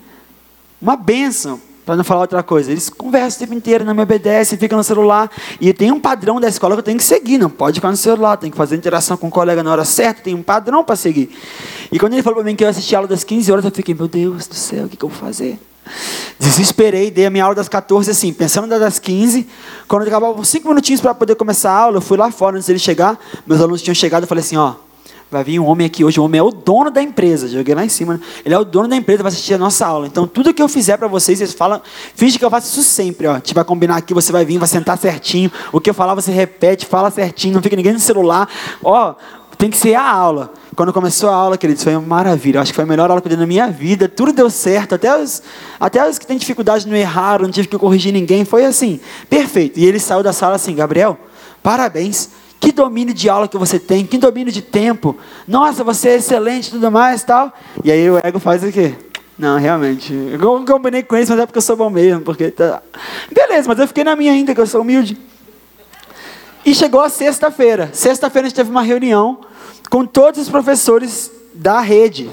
[0.81, 2.71] uma benção para não falar outra coisa.
[2.71, 5.29] Eles conversam o tempo inteiro, não me obedecem, ficam no celular.
[5.59, 7.37] E tem um padrão da escola que eu tenho que seguir.
[7.37, 10.21] Não pode ficar no celular, tem que fazer interação com o colega na hora certa,
[10.21, 11.29] tem um padrão para seguir.
[11.91, 13.71] E quando ele falou para mim que eu assisti a aula das 15 horas, eu
[13.71, 15.59] fiquei, meu Deus do céu, o que, que eu vou fazer?
[16.39, 19.47] Desesperei, dei a minha aula das 14, assim, pensando das 15.
[19.87, 22.79] Quando acabava 5 minutinhos para poder começar a aula, eu fui lá fora antes dele
[22.79, 23.19] chegar.
[23.45, 24.75] Meus alunos tinham chegado, eu falei assim: ó,
[25.33, 27.83] vai vir um homem aqui hoje, o homem é o dono da empresa, joguei lá
[27.83, 28.19] em cima, né?
[28.45, 30.69] ele é o dono da empresa, vai assistir a nossa aula, então tudo que eu
[30.69, 31.81] fizer para vocês, vocês falam,
[32.15, 34.57] finge que eu faço isso sempre, ó, a gente vai combinar aqui, você vai vir,
[34.57, 37.99] vai sentar certinho, o que eu falar você repete, fala certinho, não fica ninguém no
[37.99, 38.47] celular,
[38.83, 39.15] ó,
[39.57, 40.51] tem que ser a aula.
[40.75, 42.59] Quando começou a aula, queridos, foi uma maravilha.
[42.59, 44.09] Acho que foi a melhor aula que eu dei na minha vida.
[44.09, 44.95] Tudo deu certo.
[44.95, 45.41] Até os,
[45.79, 48.43] até os que têm dificuldade não erraram, não tive que corrigir ninguém.
[48.43, 49.79] Foi assim, perfeito.
[49.79, 51.17] E ele saiu da sala assim, Gabriel,
[51.61, 52.29] parabéns.
[52.63, 55.17] Que domínio de aula que você tem, que domínio de tempo.
[55.45, 57.51] Nossa, você é excelente tudo mais tal.
[57.83, 58.95] E aí o ego faz o quê?
[59.37, 60.13] Não, realmente.
[60.13, 62.21] Eu combinei com eles, mas é porque eu sou bom mesmo.
[62.21, 62.81] Porque tá...
[63.29, 65.17] Beleza, mas eu fiquei na minha ainda, que eu sou humilde.
[66.65, 67.89] E chegou a sexta-feira.
[67.91, 69.41] Sexta-feira a gente teve uma reunião
[69.89, 72.29] com todos os professores da rede.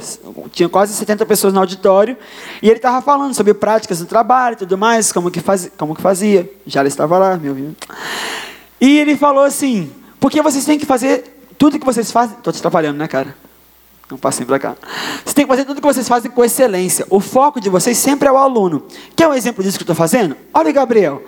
[0.52, 2.16] Tinha quase 70 pessoas no auditório.
[2.62, 5.92] E ele estava falando sobre práticas do trabalho e tudo mais, como que, faz, como
[5.92, 6.48] que fazia.
[6.64, 7.74] Já ele estava lá, me ouvindo.
[8.80, 12.36] E ele falou assim: porque vocês têm que fazer tudo que vocês fazem.
[12.36, 13.34] Estou te atrapalhando, né, cara?
[14.10, 14.76] Não passem para cá.
[15.22, 17.06] Vocês têm que fazer tudo que vocês fazem com excelência.
[17.08, 18.84] O foco de vocês sempre é o aluno.
[19.16, 20.36] Quer um exemplo disso que eu estou fazendo?
[20.52, 21.22] Olha, Gabriel.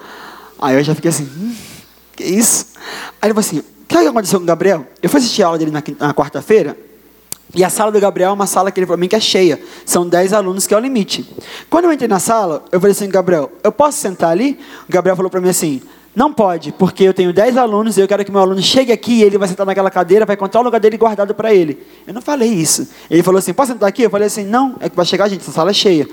[0.61, 1.55] Aí eu já fiquei assim, hum,
[2.15, 2.67] que isso?
[3.21, 4.87] Aí ele falou assim: o que aconteceu com o Gabriel?
[5.03, 6.77] Eu fui assistir a aula dele na, na quarta-feira.
[7.55, 9.21] E a sala do Gabriel é uma sala que ele falou para mim que é
[9.21, 9.63] cheia.
[9.85, 11.29] São 10 alunos que é o limite.
[11.69, 14.59] Quando eu entrei na sala, eu falei assim, Gabriel, eu posso sentar ali?
[14.89, 15.83] O Gabriel falou para mim assim,
[16.15, 19.21] não pode, porque eu tenho 10 alunos e eu quero que meu aluno chegue aqui
[19.21, 21.83] e ele vai sentar naquela cadeira, vai encontrar o lugar dele guardado para ele.
[22.07, 22.87] Eu não falei isso.
[23.11, 24.03] Ele falou assim: posso sentar aqui?
[24.03, 26.07] Eu falei assim: não, é que vai chegar gente, essa sala é cheia.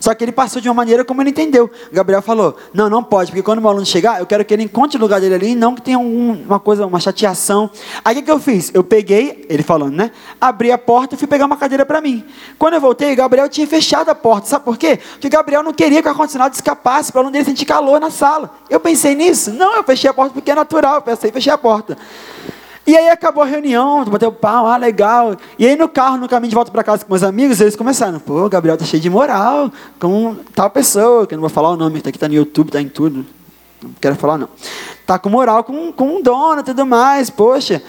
[0.00, 1.70] Só que ele passou de uma maneira como ele entendeu.
[1.92, 4.62] Gabriel falou: Não, não pode, porque quando o meu aluno chegar, eu quero que ele
[4.62, 7.70] encontre o lugar dele ali não que tenha um, uma coisa, uma chateação.
[8.04, 8.70] Aí o que, que eu fiz?
[8.74, 10.10] Eu peguei, ele falando, né?
[10.40, 12.24] Abri a porta e fui pegar uma cadeira para mim.
[12.58, 14.46] Quando eu voltei, Gabriel tinha fechado a porta.
[14.46, 14.98] Sabe por quê?
[15.12, 18.10] Porque Gabriel não queria que o ar-condicionado escapasse para o aluno dele sentir calor na
[18.10, 18.50] sala.
[18.68, 19.50] Eu pensei nisso?
[19.52, 20.96] Não, eu fechei a porta porque é natural.
[20.96, 21.96] Eu pensei, fechei a porta.
[22.86, 25.36] E aí acabou a reunião, bateu pau, ah, legal.
[25.58, 28.20] E aí no carro, no caminho de volta para casa com meus amigos, eles começaram,
[28.20, 31.76] pô, Gabriel tá cheio de moral, com tal pessoa, que eu não vou falar o
[31.76, 33.26] nome, tá aqui tá no YouTube, tá em tudo.
[33.82, 34.48] Não quero falar não.
[35.04, 37.82] Tá com moral com, com um dono e tudo mais, poxa.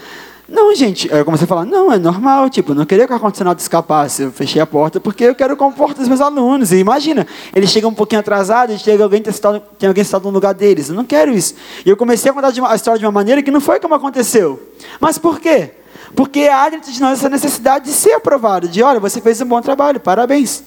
[0.50, 3.60] Não, gente, eu comecei a falar, não, é normal, tipo, não queria que o ar-condicionado
[3.60, 7.70] escapasse, eu fechei a porta porque eu quero conforto dos meus alunos, e imagina, eles
[7.70, 11.04] chegam um pouquinho atrasados, chega alguém sentado, tem alguém sentado no lugar deles, eu não
[11.04, 11.54] quero isso.
[11.86, 14.72] E eu comecei a contar a história de uma maneira que não foi como aconteceu.
[15.02, 15.72] Mas por quê?
[16.16, 19.46] Porque há dentro de nós essa necessidade de ser aprovado, de, olha, você fez um
[19.46, 20.64] bom trabalho, parabéns.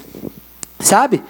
[0.79, 1.23] Sabe?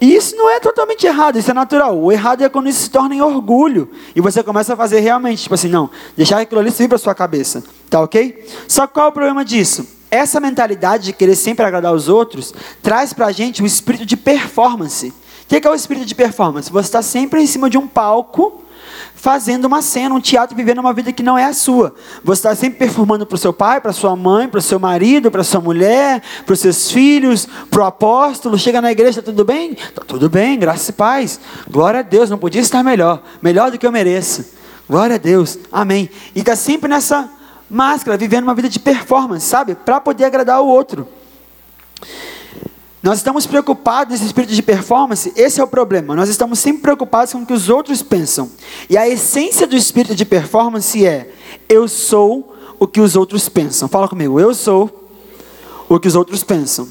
[0.00, 1.98] E isso não é totalmente errado, isso é natural.
[1.98, 3.90] O errado é quando isso se torna em orgulho.
[4.14, 7.14] E você começa a fazer realmente, tipo assim, não, deixar aquilo ali subir para sua
[7.14, 7.62] cabeça.
[7.90, 8.46] Tá ok?
[8.68, 9.86] Só qual é o problema disso?
[10.10, 14.16] Essa mentalidade de querer sempre agradar os outros traz para a gente o espírito de
[14.16, 15.08] performance.
[15.08, 15.14] O
[15.46, 16.70] que é o espírito de performance?
[16.70, 18.64] Você está sempre em cima de um palco
[19.14, 21.94] fazendo uma cena, um teatro, vivendo uma vida que não é a sua.
[22.24, 25.30] Você está sempre performando para o seu pai, para sua mãe, para o seu marido,
[25.30, 28.58] para sua mulher, para os seus filhos, para o apóstolo.
[28.58, 29.72] Chega na igreja, está tudo bem?
[29.72, 31.38] Está tudo bem, graças e paz.
[31.68, 33.22] Glória a Deus, não podia estar melhor.
[33.42, 34.46] Melhor do que eu mereço.
[34.88, 35.58] Glória a Deus.
[35.70, 36.08] Amém.
[36.34, 37.28] E está sempre nessa
[37.70, 39.74] máscara, vivendo uma vida de performance, sabe?
[39.74, 41.06] Para poder agradar o outro.
[43.02, 46.14] Nós estamos preocupados nesse espírito de performance, esse é o problema.
[46.14, 48.50] Nós estamos sempre preocupados com o que os outros pensam.
[48.90, 51.32] E a essência do espírito de performance é:
[51.68, 53.88] eu sou o que os outros pensam.
[53.88, 55.08] Fala comigo, eu sou
[55.88, 56.86] o que os outros pensam.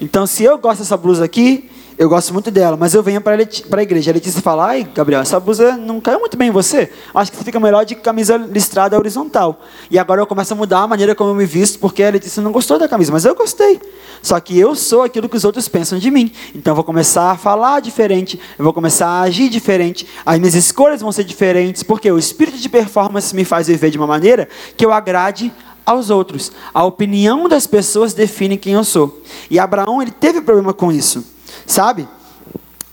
[0.00, 3.34] Então, se eu gosto dessa blusa aqui, eu gosto muito dela, mas eu venho para
[3.36, 4.10] a igreja.
[4.10, 6.90] A Letícia fala: Ai, Gabriel, essa blusa não caiu muito bem em você.
[7.14, 9.62] Acho que fica melhor de camisa listrada horizontal.
[9.90, 12.42] E agora eu começo a mudar a maneira como eu me visto, porque a Letícia
[12.42, 13.80] não gostou da camisa, mas eu gostei.
[14.20, 16.30] Só que eu sou aquilo que os outros pensam de mim.
[16.54, 20.54] Então eu vou começar a falar diferente, eu vou começar a agir diferente, as minhas
[20.54, 24.48] escolhas vão ser diferentes, porque o espírito de performance me faz viver de uma maneira
[24.76, 25.50] que eu agrade
[25.86, 26.52] aos outros.
[26.74, 29.22] A opinião das pessoas define quem eu sou.
[29.48, 31.35] E Abraão, ele teve problema com isso.
[31.66, 32.08] Sabe?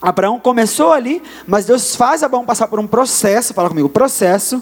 [0.01, 4.61] Abraão começou ali, mas Deus faz Abraão passar por um processo, fala comigo, processo,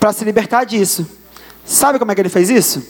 [0.00, 1.06] para se libertar disso.
[1.64, 2.82] Sabe como é que ele fez isso?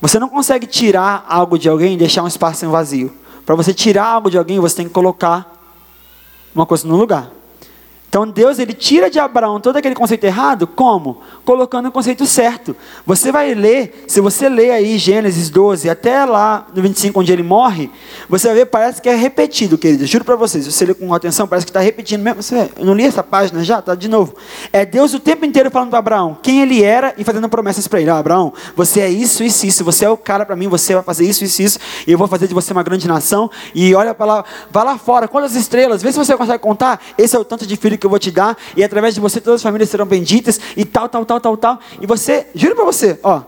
[0.00, 3.14] Você não consegue tirar algo de alguém e deixar um espaço vazio.
[3.44, 5.52] Para você tirar algo de alguém, você tem que colocar
[6.54, 7.30] uma coisa no lugar.
[8.08, 11.20] Então Deus ele tira de Abraão todo aquele conceito errado, como?
[11.44, 12.74] Colocando o conceito certo.
[13.04, 17.42] Você vai ler, se você ler aí Gênesis 12 até lá no 25 onde ele
[17.42, 17.90] morre,
[18.28, 20.06] você vai ver, parece que é repetido, querido.
[20.06, 22.42] Juro para vocês, se você ler com atenção, parece que está repetindo mesmo.
[22.42, 24.34] Você, eu não li essa página já, tá de novo.
[24.72, 28.00] É Deus o tempo inteiro falando para Abraão quem ele era e fazendo promessas para
[28.00, 28.10] ele.
[28.10, 29.84] Ah, Abraão, você é isso, isso, isso.
[29.84, 31.78] Você é o cara para mim, você vai fazer isso, isso, isso.
[32.06, 33.50] E eu vou fazer de você uma grande nação.
[33.74, 37.00] E olha para lá, vai lá fora, quantas estrelas, vê se você consegue contar.
[37.18, 39.40] Esse é o tanto de filho que eu vou te dar, e através de você
[39.40, 41.80] todas as famílias serão benditas, e tal, tal, tal, tal, tal.
[42.00, 43.42] E você, juro para você, ó,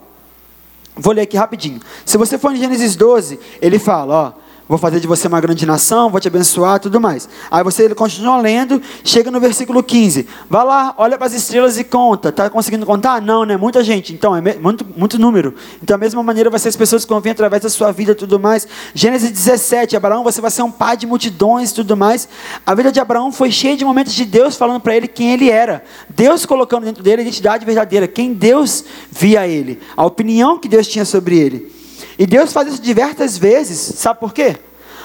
[0.96, 1.80] vou ler aqui rapidinho.
[2.04, 5.64] Se você for em Gênesis 12, ele fala, ó vou fazer de você uma grande
[5.64, 7.28] nação, vou te abençoar, tudo mais.
[7.50, 10.26] Aí você ele continua lendo, chega no versículo 15.
[10.48, 12.28] Vai lá, olha para as estrelas e conta.
[12.28, 13.22] Está conseguindo contar?
[13.22, 13.56] Não, né?
[13.56, 14.12] Muita gente.
[14.12, 15.54] Então, é muito, muito número.
[15.82, 18.14] Então, da mesma maneira, vai ser as pessoas que vão vir através da sua vida
[18.14, 18.68] tudo mais.
[18.94, 22.28] Gênesis 17, Abraão, você vai ser um pai de multidões tudo mais.
[22.66, 25.50] A vida de Abraão foi cheia de momentos de Deus falando para ele quem ele
[25.50, 25.82] era.
[26.08, 30.86] Deus colocando dentro dele a identidade verdadeira, quem Deus via ele, a opinião que Deus
[30.86, 31.77] tinha sobre ele.
[32.18, 34.56] E Deus faz isso diversas vezes, sabe por quê?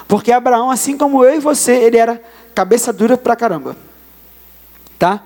[0.08, 2.21] Porque Abraão, assim como eu e você, ele era
[2.56, 3.78] cabeça dura pra caramba.
[4.97, 5.21] Tá?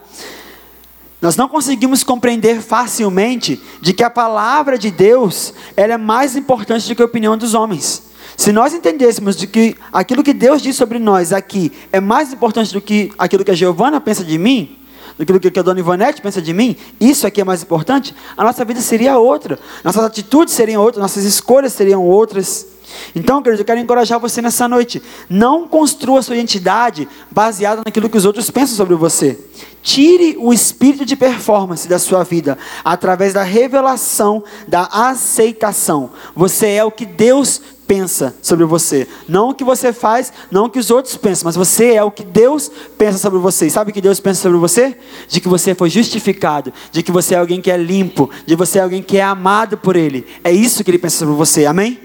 [1.22, 6.88] Nós não conseguimos compreender facilmente de que a palavra de Deus ela é mais importante
[6.88, 8.04] do que a opinião dos homens.
[8.36, 12.72] Se nós entendêssemos de que aquilo que Deus diz sobre nós aqui é mais importante
[12.72, 14.78] do que aquilo que a Giovana pensa de mim,
[15.18, 18.64] do que a dona Ivonete pensa de mim, isso aqui é mais importante, a nossa
[18.64, 22.68] vida seria outra, nossas atitudes seriam outras, nossas escolhas seriam outras.
[23.16, 25.02] Então, querido, eu quero encorajar você nessa noite.
[25.30, 29.38] Não construa sua identidade baseada naquilo que os outros pensam sobre você.
[29.82, 36.12] Tire o espírito de performance da sua vida através da revelação, da aceitação.
[36.36, 39.08] Você é o que Deus pensa sobre você.
[39.28, 42.12] Não o que você faz, não o que os outros pensam, mas você é o
[42.12, 43.68] que Deus pensa sobre você.
[43.68, 44.98] E sabe o que Deus pensa sobre você?
[45.28, 48.80] De que você foi justificado, de que você é alguém que é limpo, de você
[48.80, 50.28] é alguém que é amado por Ele.
[50.44, 51.66] É isso que Ele pensa sobre você.
[51.66, 52.00] Amém?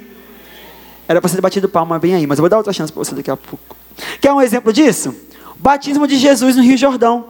[1.09, 3.15] Era para ser batido palma bem aí, mas eu vou dar outra chance para você
[3.15, 3.77] daqui a pouco.
[4.21, 5.15] Quer um exemplo disso?
[5.59, 7.27] O batismo de Jesus no Rio Jordão.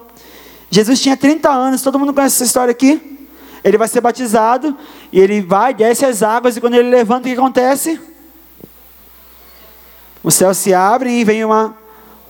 [0.70, 3.18] Jesus tinha 30 anos, todo mundo conhece essa história aqui?
[3.64, 4.76] Ele vai ser batizado,
[5.12, 8.00] e ele vai, desce as águas, e quando ele levanta, o que acontece?
[10.22, 11.76] O céu se abre e vem uma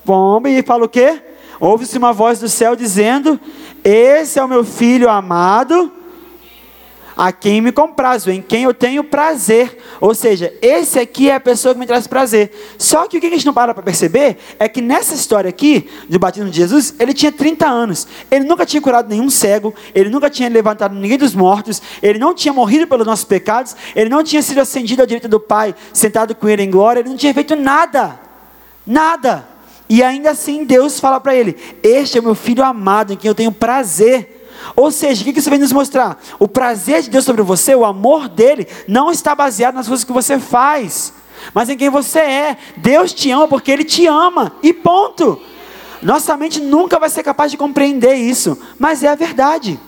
[0.04, 1.20] pomba e fala o quê?
[1.60, 3.38] Ouve-se uma voz do céu dizendo:
[3.84, 5.92] Esse é o meu filho amado,
[7.16, 9.78] a quem me comprazo, em quem eu tenho prazer.
[10.00, 12.50] Ou seja, esse aqui é a pessoa que me traz prazer.
[12.78, 15.88] Só que o que a gente não para para perceber é que nessa história aqui,
[16.08, 18.06] do batismo de Jesus, ele tinha 30 anos.
[18.30, 22.34] Ele nunca tinha curado nenhum cego, ele nunca tinha levantado ninguém dos mortos, ele não
[22.34, 26.34] tinha morrido pelos nossos pecados, ele não tinha sido ascendido à direita do Pai, sentado
[26.34, 28.18] com ele em glória, ele não tinha feito nada.
[28.86, 29.52] Nada.
[29.88, 33.28] E ainda assim Deus fala para ele: Este é o meu filho amado, em quem
[33.28, 34.41] eu tenho prazer.
[34.76, 36.18] Ou seja, o que isso vem nos mostrar?
[36.38, 40.12] O prazer de Deus sobre você, o amor dele, não está baseado nas coisas que
[40.12, 41.12] você faz,
[41.52, 42.56] mas em quem você é.
[42.76, 45.40] Deus te ama porque ele te ama, e ponto.
[46.02, 49.78] Nossa mente nunca vai ser capaz de compreender isso, mas é a verdade.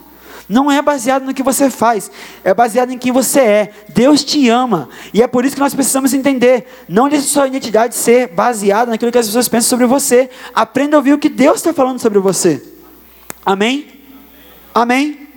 [0.49, 2.11] Não é baseado no que você faz,
[2.45, 3.73] é baseado em quem você é.
[3.89, 4.91] Deus te ama.
[5.13, 6.67] E é por isso que nós precisamos entender.
[6.87, 10.29] Não deixe sua identidade ser baseada naquilo que as pessoas pensam sobre você.
[10.55, 12.63] Aprenda a ouvir o que Deus está falando sobre você.
[13.45, 13.94] Amém?
[14.75, 15.29] Amém?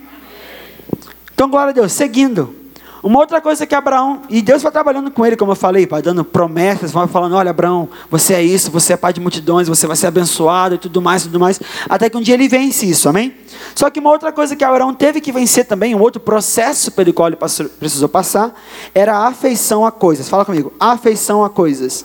[1.32, 1.92] Então, glória a Deus.
[1.92, 2.58] Seguindo.
[3.00, 6.02] Uma outra coisa que Abraão, e Deus vai trabalhando com ele, como eu falei, pai,
[6.02, 9.86] dando promessas, vai falando: olha, Abraão, você é isso, você é pai de multidões, você
[9.86, 13.08] vai ser abençoado e tudo mais, tudo mais, até que um dia ele vence isso,
[13.08, 13.36] amém?
[13.74, 17.12] Só que uma outra coisa que Abraão teve que vencer também, um outro processo pelo
[17.12, 17.38] qual ele
[17.78, 18.52] precisou passar,
[18.92, 20.28] era a afeição a coisas.
[20.28, 22.04] Fala comigo, afeição a coisas.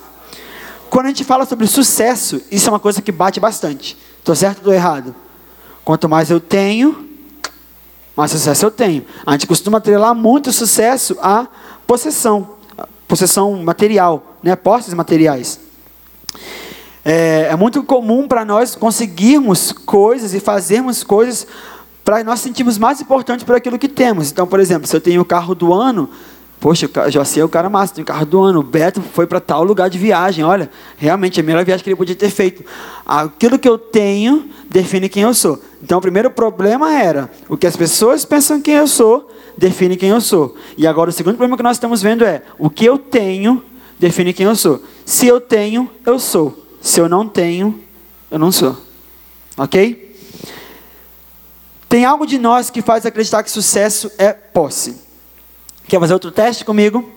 [0.91, 3.98] Quando a gente fala sobre sucesso, isso é uma coisa que bate bastante.
[4.19, 5.15] Estou certo ou estou errado?
[5.84, 7.10] Quanto mais eu tenho,
[8.15, 9.06] mais sucesso eu tenho.
[9.26, 11.47] A gente costuma atrelar muito sucesso à
[11.88, 12.52] possessão,
[13.08, 14.56] possessão material, né?
[14.56, 15.60] posses materiais.
[17.04, 21.45] É, é muito comum para nós conseguirmos coisas e fazermos coisas
[22.04, 24.32] para nós sentirmos mais importante por aquilo que temos.
[24.32, 26.10] Então, por exemplo, se eu tenho o carro do ano,
[26.60, 28.60] Poxa, o José é o cara massa, tem carro do ano.
[28.60, 30.46] O Beto foi para tal lugar de viagem.
[30.46, 32.63] Olha, realmente é a melhor viagem que ele podia ter feito.
[33.06, 35.62] Aquilo que eu tenho define quem eu sou.
[35.82, 40.10] Então, o primeiro problema era o que as pessoas pensam quem eu sou, define quem
[40.10, 40.56] eu sou.
[40.78, 43.62] E agora, o segundo problema que nós estamos vendo é o que eu tenho
[44.00, 44.84] define quem eu sou.
[45.06, 46.66] Se eu tenho, eu sou.
[46.82, 47.82] Se eu não tenho,
[48.30, 48.78] eu não sou.
[49.58, 50.16] Ok?
[51.88, 55.03] Tem algo de nós que faz acreditar que sucesso é posse.
[55.88, 57.08] Quer fazer outro teste comigo?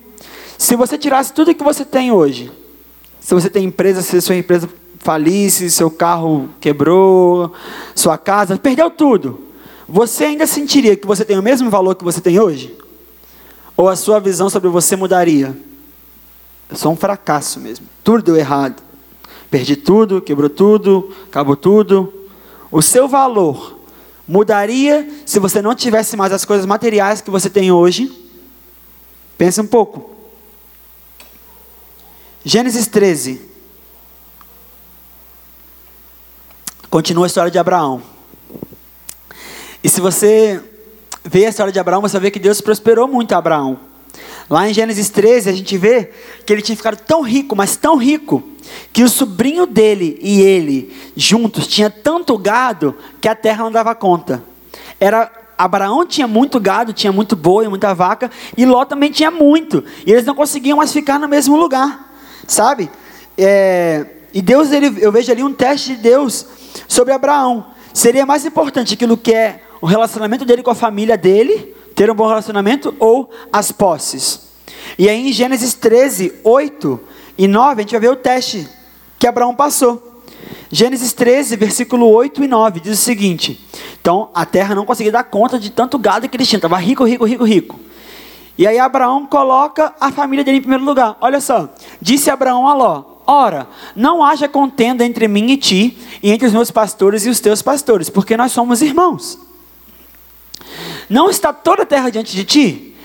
[0.58, 2.50] Se você tirasse tudo que você tem hoje,
[3.20, 7.52] se você tem empresa, se sua empresa falisse, seu carro quebrou,
[7.94, 9.40] sua casa, perdeu tudo,
[9.88, 12.76] você ainda sentiria que você tem o mesmo valor que você tem hoje?
[13.76, 15.56] Ou a sua visão sobre você mudaria?
[16.68, 17.86] Eu sou um fracasso mesmo.
[18.02, 18.82] Tudo deu errado.
[19.50, 22.12] Perdi tudo, quebrou tudo, acabou tudo.
[22.70, 23.78] O seu valor
[24.26, 28.25] mudaria se você não tivesse mais as coisas materiais que você tem hoje?
[29.36, 30.10] Pensa um pouco.
[32.44, 33.40] Gênesis 13.
[36.88, 38.02] Continua a história de Abraão.
[39.82, 40.62] E se você
[41.24, 43.78] vê a história de Abraão, você vai ver que Deus prosperou muito Abraão.
[44.48, 46.10] Lá em Gênesis 13, a gente vê
[46.46, 48.42] que ele tinha ficado tão rico, mas tão rico,
[48.92, 53.94] que o sobrinho dele e ele, juntos, tinha tanto gado que a terra não dava
[53.94, 54.42] conta.
[55.00, 59.82] Era Abraão tinha muito gado, tinha muito boi, muita vaca, e Ló também tinha muito.
[60.04, 62.12] E eles não conseguiam mais ficar no mesmo lugar,
[62.46, 62.90] sabe?
[63.38, 66.46] É, e Deus, ele, eu vejo ali um teste de Deus
[66.86, 67.66] sobre Abraão.
[67.92, 72.14] Seria mais importante aquilo que é o relacionamento dele com a família dele, ter um
[72.14, 74.40] bom relacionamento, ou as posses?
[74.98, 77.00] E aí em Gênesis 13, 8
[77.38, 78.68] e 9, a gente vai ver o teste
[79.18, 80.05] que Abraão passou.
[80.70, 83.64] Gênesis 13, versículo 8 e 9 diz o seguinte:
[84.00, 87.04] Então a terra não conseguia dar conta de tanto gado que eles tinham, estava rico,
[87.04, 87.80] rico, rico, rico.
[88.58, 91.16] E aí Abraão coloca a família dele em primeiro lugar.
[91.20, 91.68] Olha só,
[92.00, 96.52] disse Abraão a Ló: Ora, não haja contenda entre mim e ti, e entre os
[96.52, 99.38] meus pastores e os teus pastores, porque nós somos irmãos.
[101.08, 102.95] Não está toda a terra diante de ti?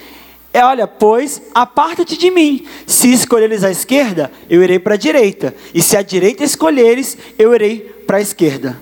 [0.53, 2.65] É, olha, pois aparta-te de mim.
[2.85, 5.55] Se escolheres a esquerda, eu irei para a direita.
[5.73, 8.77] E se a direita escolheres, eu irei para a esquerda.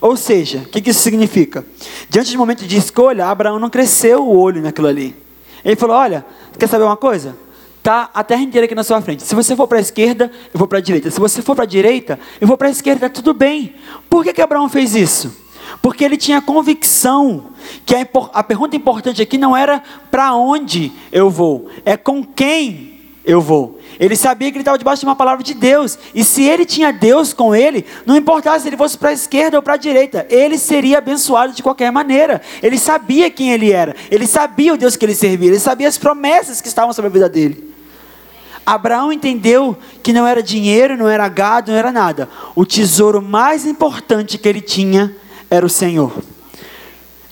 [0.00, 1.64] Ou seja, o que, que isso significa?
[2.08, 5.14] Diante do momento de escolha, Abraão não cresceu o olho naquilo ali.
[5.64, 6.26] Ele falou: Olha,
[6.58, 7.36] quer saber uma coisa?
[7.84, 9.22] Tá a terra inteira aqui na sua frente.
[9.22, 11.10] Se você for para a esquerda, eu vou para a direita.
[11.10, 13.08] Se você for para a direita, eu vou para a esquerda.
[13.08, 13.74] Tudo bem.
[14.10, 15.41] Por que, que Abraão fez isso?
[15.80, 17.46] Porque ele tinha convicção
[17.86, 22.92] que a, a pergunta importante aqui não era para onde eu vou, é com quem
[23.24, 23.78] eu vou.
[24.00, 25.98] Ele sabia que ele estava debaixo de uma palavra de Deus.
[26.14, 29.56] E se ele tinha Deus com ele, não importava se ele fosse para a esquerda
[29.56, 32.42] ou para a direita, ele seria abençoado de qualquer maneira.
[32.62, 33.94] Ele sabia quem ele era.
[34.10, 35.48] Ele sabia o Deus que ele servia.
[35.48, 37.72] Ele sabia as promessas que estavam sobre a vida dele.
[38.64, 42.28] Abraão entendeu que não era dinheiro, não era gado, não era nada.
[42.54, 45.14] O tesouro mais importante que ele tinha
[45.54, 46.12] era o Senhor.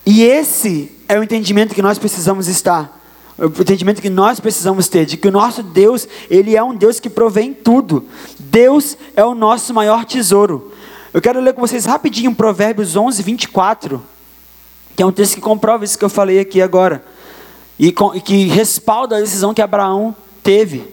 [0.04, 3.00] E esse é o entendimento que nós precisamos estar
[3.40, 7.00] o entendimento que nós precisamos ter de que o nosso Deus, ele é um Deus
[7.00, 8.04] que provém tudo.
[8.38, 10.70] Deus é o nosso maior tesouro.
[11.12, 14.02] Eu quero ler com vocês rapidinho Provérbios 11, 24,
[14.94, 17.02] que é um texto que comprova isso que eu falei aqui agora,
[17.78, 20.84] e, que respalda a decisão que Abraão teve.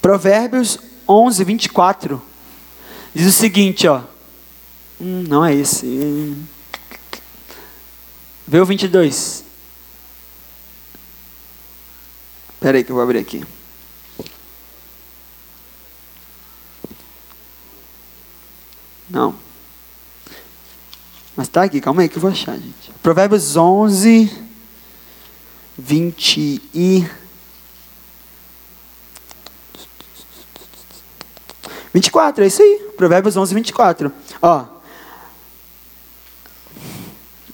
[0.00, 2.22] Provérbios 11, 24,
[3.12, 4.02] diz o seguinte, ó,
[5.00, 6.36] hum, não é esse,
[8.48, 9.44] vê o 22,
[12.54, 13.44] Espera aí que eu vou abrir aqui.
[19.08, 19.32] Não.
[21.36, 22.90] Mas tá aqui, calma aí que eu vou achar, gente.
[23.00, 24.28] Provérbios 11,
[25.78, 27.08] 20 e...
[31.94, 32.90] 24, é isso aí.
[32.96, 34.12] Provérbios 11, 24.
[34.42, 34.77] Ó.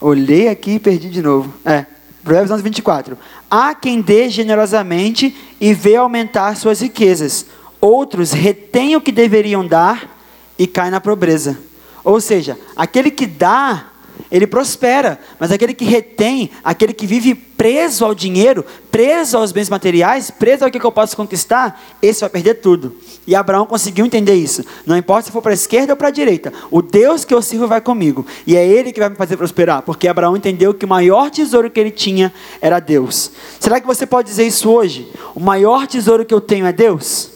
[0.06, 1.50] Olhei aqui e perdi de novo.
[1.64, 1.86] É.
[2.22, 3.16] Provérbios 11, 24.
[3.50, 7.46] Há quem dê generosamente e vê aumentar suas riquezas.
[7.80, 10.14] Outros retêm o que deveriam dar
[10.58, 11.58] e caem na pobreza.
[12.04, 13.92] Ou seja, aquele que dá
[14.34, 19.68] ele prospera, mas aquele que retém, aquele que vive preso ao dinheiro, preso aos bens
[19.68, 22.96] materiais, preso ao que eu posso conquistar, esse vai perder tudo.
[23.28, 24.64] E Abraão conseguiu entender isso.
[24.84, 27.40] Não importa se for para a esquerda ou para a direita, o Deus que eu
[27.40, 28.26] sirvo vai comigo.
[28.44, 31.70] E é Ele que vai me fazer prosperar, porque Abraão entendeu que o maior tesouro
[31.70, 33.30] que ele tinha era Deus.
[33.60, 35.08] Será que você pode dizer isso hoje?
[35.32, 37.30] O maior tesouro que eu tenho é Deus?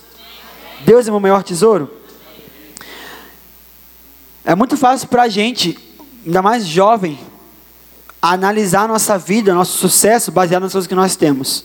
[0.85, 1.89] Deus é o meu maior tesouro?
[4.45, 5.88] É muito fácil para a gente
[6.25, 7.19] ainda mais jovem,
[8.21, 11.65] a analisar a nossa vida, nosso sucesso, baseado nas coisas que nós temos.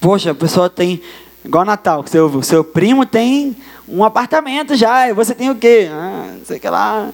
[0.00, 1.00] Poxa, a pessoa tem,
[1.44, 3.56] igual Natal, seu, seu primo tem
[3.88, 5.88] um apartamento já, e você tem o quê?
[5.90, 7.10] Ah, não sei que lá.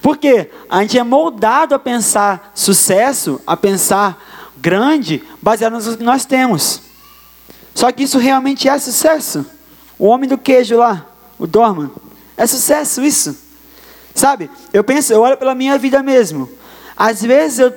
[0.00, 0.50] Por quê?
[0.68, 6.24] A gente é moldado a pensar sucesso, a pensar grande, baseado nas coisas que nós
[6.24, 6.82] temos.
[7.74, 9.44] Só que isso realmente é sucesso.
[9.98, 11.06] O homem do queijo lá,
[11.38, 11.90] o Dorman,
[12.36, 13.36] é sucesso isso.
[14.14, 14.50] Sabe?
[14.72, 16.48] Eu penso, eu olho pela minha vida mesmo.
[16.96, 17.72] Às vezes eu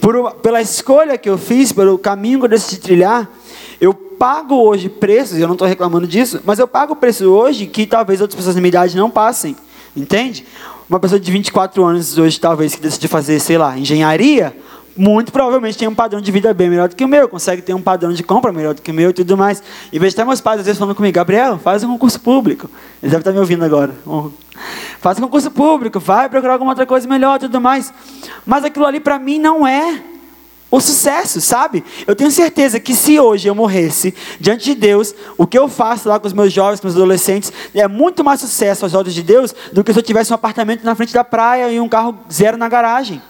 [0.00, 3.28] por, pela escolha que eu fiz, pelo caminho que eu decidi trilhar,
[3.80, 7.86] eu pago hoje preços, eu não estou reclamando disso, mas eu pago preço hoje que
[7.86, 9.56] talvez outras pessoas da minha idade não passem,
[9.96, 10.46] entende?
[10.88, 14.56] Uma pessoa de 24 anos hoje, talvez, que decide fazer, sei lá, engenharia,
[14.96, 17.74] muito provavelmente tem um padrão de vida bem melhor do que o meu, consegue ter
[17.74, 19.62] um padrão de compra melhor do que o meu e tudo mais.
[19.92, 22.70] E vejo até meus pais às vezes falando comigo, Gabriel, faz um concurso público.
[23.02, 23.94] Eles devem estar me ouvindo agora.
[25.00, 27.92] Faz um concurso público, vai procurar alguma outra coisa melhor e tudo mais.
[28.46, 30.02] Mas aquilo ali para mim não é
[30.70, 31.84] o sucesso, sabe?
[32.06, 36.08] Eu tenho certeza que se hoje eu morresse diante de Deus, o que eu faço
[36.08, 39.22] lá com os meus jovens, com os adolescentes, é muito mais sucesso aos olhos de
[39.22, 42.18] Deus do que se eu tivesse um apartamento na frente da praia e um carro
[42.32, 43.22] zero na garagem.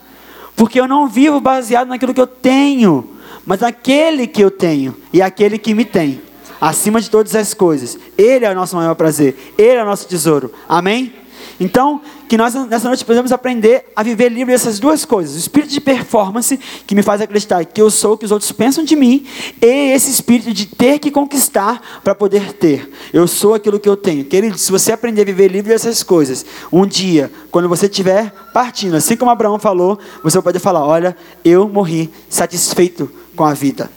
[0.56, 3.10] Porque eu não vivo baseado naquilo que eu tenho,
[3.44, 6.20] mas naquele que eu tenho e aquele que me tem.
[6.60, 7.98] Acima de todas as coisas.
[8.16, 9.54] Ele é o nosso maior prazer.
[9.58, 10.52] Ele é o nosso tesouro.
[10.68, 11.12] Amém?
[11.58, 15.72] Então, que nós nessa noite podemos aprender a viver livre dessas duas coisas: o espírito
[15.72, 18.96] de performance, que me faz acreditar que eu sou o que os outros pensam de
[18.96, 19.26] mim,
[19.60, 22.90] e esse espírito de ter que conquistar para poder ter.
[23.12, 24.24] Eu sou aquilo que eu tenho.
[24.24, 28.96] Querido, se você aprender a viver livre dessas coisas, um dia, quando você estiver partindo,
[28.96, 33.90] assim como Abraão falou, você vai poder falar: Olha, eu morri satisfeito com a vida.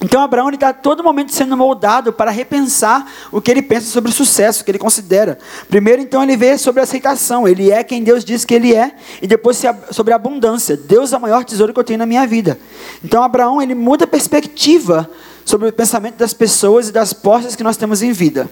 [0.00, 4.14] Então Abraão está todo momento sendo moldado para repensar o que ele pensa sobre o
[4.14, 5.38] sucesso, o que ele considera.
[5.68, 7.48] Primeiro, então, ele vê sobre a aceitação.
[7.48, 8.94] Ele é quem Deus diz que ele é.
[9.20, 10.76] E depois sobre a abundância.
[10.76, 12.58] Deus é o maior tesouro que eu tenho na minha vida.
[13.04, 15.10] Então Abraão, ele muda a perspectiva
[15.44, 18.48] sobre o pensamento das pessoas e das posses que nós temos em vida.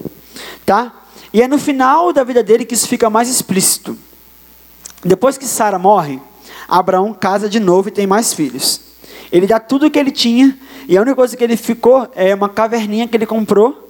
[0.65, 0.93] Tá?
[1.33, 3.97] E é no final da vida dele que isso fica mais explícito.
[5.05, 6.21] Depois que Sara morre,
[6.67, 8.86] Abraão casa de novo e tem mais filhos.
[9.31, 10.57] Ele dá tudo o que ele tinha
[10.89, 13.87] e a única coisa que ele ficou é uma caverninha que ele comprou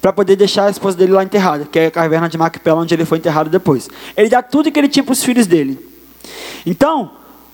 [0.00, 2.92] para poder deixar a esposa dele lá enterrada, que é a caverna de Macpela, onde
[2.92, 3.88] ele foi enterrado depois.
[4.16, 5.78] Ele dá tudo que ele tinha para os filhos dele.
[6.66, 7.12] Então,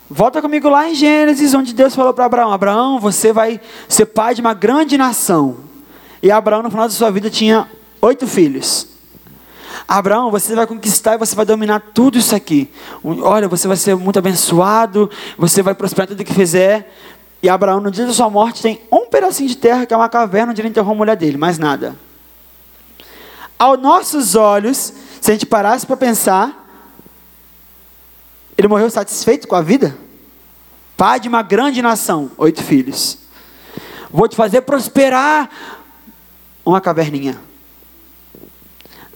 [0.08, 4.34] volta comigo lá em Gênesis, onde Deus falou para Abraão: Abraão, você vai ser pai
[4.34, 5.58] de uma grande nação.
[6.22, 7.68] E Abraão, no final da sua vida, tinha
[8.00, 8.97] oito filhos.
[9.86, 12.70] Abraão, você vai conquistar e você vai dominar tudo isso aqui.
[13.02, 16.94] Olha, você vai ser muito abençoado, você vai prosperar tudo que fizer.
[17.42, 20.08] E Abraão, no dia da sua morte, tem um pedacinho de terra que é uma
[20.08, 21.96] caverna onde ele enterrou a mulher dele, mais nada.
[23.58, 26.66] Aos nossos olhos, se a gente parasse para pensar,
[28.56, 29.96] ele morreu satisfeito com a vida?
[30.96, 33.18] Pai de uma grande nação, oito filhos.
[34.10, 35.48] Vou te fazer prosperar
[36.64, 37.47] uma caverninha.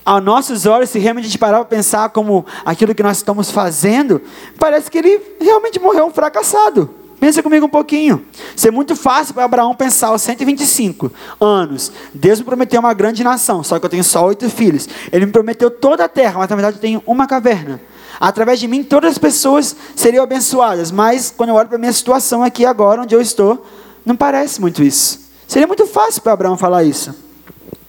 [0.04, 3.50] Aos nossos olhos, se realmente a gente parar para pensar como aquilo que nós estamos
[3.50, 4.20] fazendo,
[4.58, 6.90] parece que ele realmente morreu um fracassado.
[7.20, 8.26] Pensa comigo um pouquinho.
[8.56, 11.92] Isso é muito fácil para Abraão pensar aos 125 anos.
[12.12, 14.88] Deus me prometeu uma grande nação, só que eu tenho só oito filhos.
[15.12, 17.80] Ele me prometeu toda a terra, mas na verdade eu tenho uma caverna.
[18.18, 20.90] Através de mim, todas as pessoas seriam abençoadas.
[20.90, 23.64] Mas quando eu olho para a minha situação aqui agora, onde eu estou,
[24.04, 25.20] não parece muito isso.
[25.46, 27.14] Seria muito fácil para Abraão falar isso.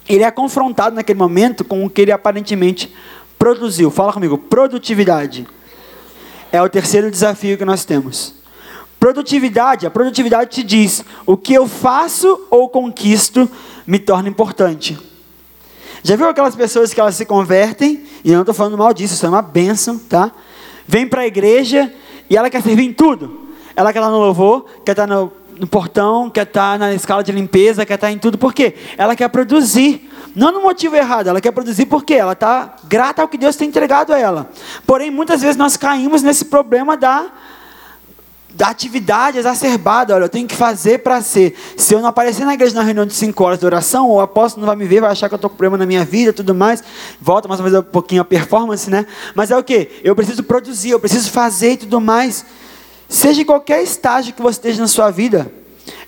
[0.08, 2.93] Ele é confrontado naquele momento com o que ele aparentemente
[3.39, 3.89] produziu.
[3.89, 5.47] Fala comigo, produtividade.
[6.51, 8.36] É o terceiro desafio que nós temos.
[8.99, 13.49] Produtividade, a produtividade te diz: o que eu faço ou conquisto
[13.86, 14.97] me torna importante.
[16.04, 19.14] Já viu aquelas pessoas que elas se convertem, e eu não estou falando mal disso,
[19.14, 20.32] isso é uma bênção, tá?
[20.86, 21.91] Vem para a igreja
[22.30, 23.41] e ela quer servir em tudo.
[23.76, 27.32] Ela quer estar no louvor, quer estar no, no portão, quer estar na escala de
[27.32, 28.38] limpeza, quer estar em tudo.
[28.38, 28.76] Por quê?
[28.97, 30.10] Ela quer produzir.
[30.36, 33.70] Não no motivo errado, ela quer produzir porque ela está grata ao que Deus tem
[33.70, 34.49] entregado a ela.
[34.86, 37.32] Porém, muitas vezes nós caímos nesse problema da
[38.54, 41.56] da atividade exacerbada, olha, eu tenho que fazer para ser.
[41.76, 44.62] Se eu não aparecer na igreja na reunião de 5 horas de oração, o apóstolo
[44.62, 46.54] não vai me ver, vai achar que eu estou com problema na minha vida tudo
[46.54, 46.84] mais.
[47.20, 49.08] Volta mais uma vez um pouquinho a performance, né?
[49.34, 49.89] Mas é o que?
[50.04, 52.45] Eu preciso produzir, eu preciso fazer e tudo mais.
[53.14, 55.53] Seja em qualquer estágio que você esteja na sua vida,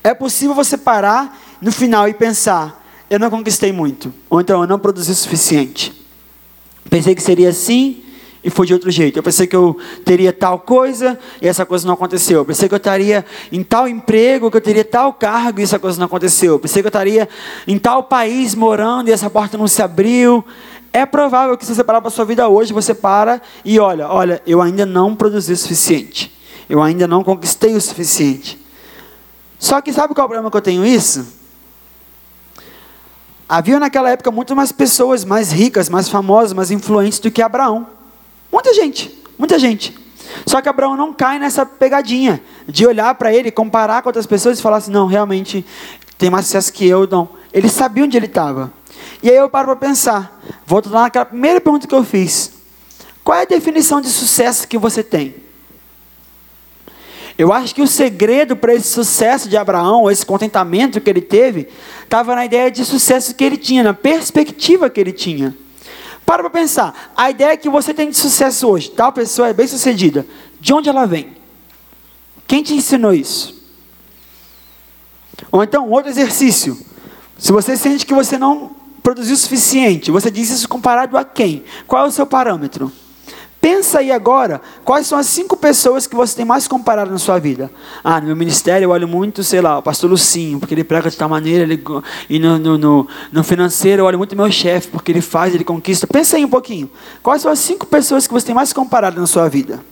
[0.03, 4.67] é possível você parar no final e pensar: eu não conquistei muito, ou então eu
[4.67, 5.93] não produzi o suficiente.
[6.89, 8.03] Pensei que seria assim,
[8.43, 9.19] e foi de outro jeito.
[9.19, 12.39] Eu pensei que eu teria tal coisa e essa coisa não aconteceu.
[12.39, 15.77] Eu pensei que eu estaria em tal emprego, que eu teria tal cargo e essa
[15.77, 16.53] coisa não aconteceu.
[16.53, 17.29] Eu pensei que eu estaria
[17.67, 20.43] em tal país morando e essa porta não se abriu.
[20.91, 24.09] É provável que se você parar para a sua vida hoje, você para e olha,
[24.09, 26.34] olha, eu ainda não produzi o suficiente.
[26.69, 28.59] Eu ainda não conquistei o suficiente.
[29.59, 31.25] Só que sabe qual é o problema que eu tenho isso?
[33.47, 37.87] Havia naquela época muito mais pessoas mais ricas, mais famosas, mais influentes do que Abraão.
[38.51, 39.95] Muita gente, muita gente.
[40.45, 44.57] Só que Abraão não cai nessa pegadinha de olhar para ele, comparar com outras pessoas
[44.57, 45.63] e falar assim: não, realmente
[46.17, 47.29] tem mais sucesso que eu, não.
[47.53, 48.73] Ele sabia onde ele estava.
[49.21, 52.51] E aí eu paro para pensar, volto lá naquela primeira pergunta que eu fiz:
[53.23, 55.44] qual é a definição de sucesso que você tem?
[57.37, 61.67] Eu acho que o segredo para esse sucesso de Abraão, esse contentamento que ele teve,
[62.01, 65.55] estava na ideia de sucesso que ele tinha, na perspectiva que ele tinha.
[66.25, 67.11] Para para pensar.
[67.15, 70.25] A ideia que você tem de sucesso hoje, tal pessoa é bem sucedida.
[70.61, 71.35] De onde ela vem?
[72.47, 73.53] Quem te ensinou isso?
[75.51, 76.79] Ou então, outro exercício.
[77.37, 81.65] Se você sente que você não produziu o suficiente, você diz isso comparado a quem?
[81.85, 82.91] Qual é o seu parâmetro?
[83.65, 87.39] Pensa aí agora, quais são as cinco pessoas que você tem mais comparado na sua
[87.39, 87.71] vida?
[88.03, 91.09] Ah, no meu ministério eu olho muito, sei lá, o pastor Lucinho, porque ele prega
[91.09, 91.83] de tal maneira, ele,
[92.29, 95.63] e no, no, no, no financeiro eu olho muito meu chefe, porque ele faz, ele
[95.63, 96.05] conquista.
[96.05, 96.87] Pensa aí um pouquinho,
[97.23, 99.83] quais são as cinco pessoas que você tem mais comparado na sua vida?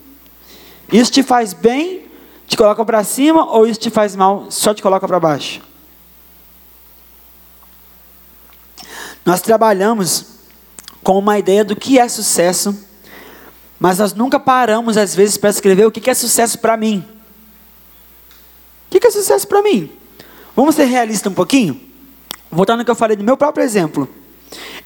[0.91, 2.03] Isso te faz bem,
[2.45, 5.61] te coloca para cima, ou isso te faz mal, só te coloca para baixo?
[9.25, 10.25] Nós trabalhamos
[11.01, 12.92] com uma ideia do que é sucesso
[13.83, 17.05] mas nós nunca paramos, às vezes, para escrever o que é sucesso para mim.
[18.89, 19.91] O que é sucesso para mim?
[20.55, 21.81] Vamos ser realistas um pouquinho?
[22.49, 24.07] Voltando ao que eu falei do meu próprio exemplo.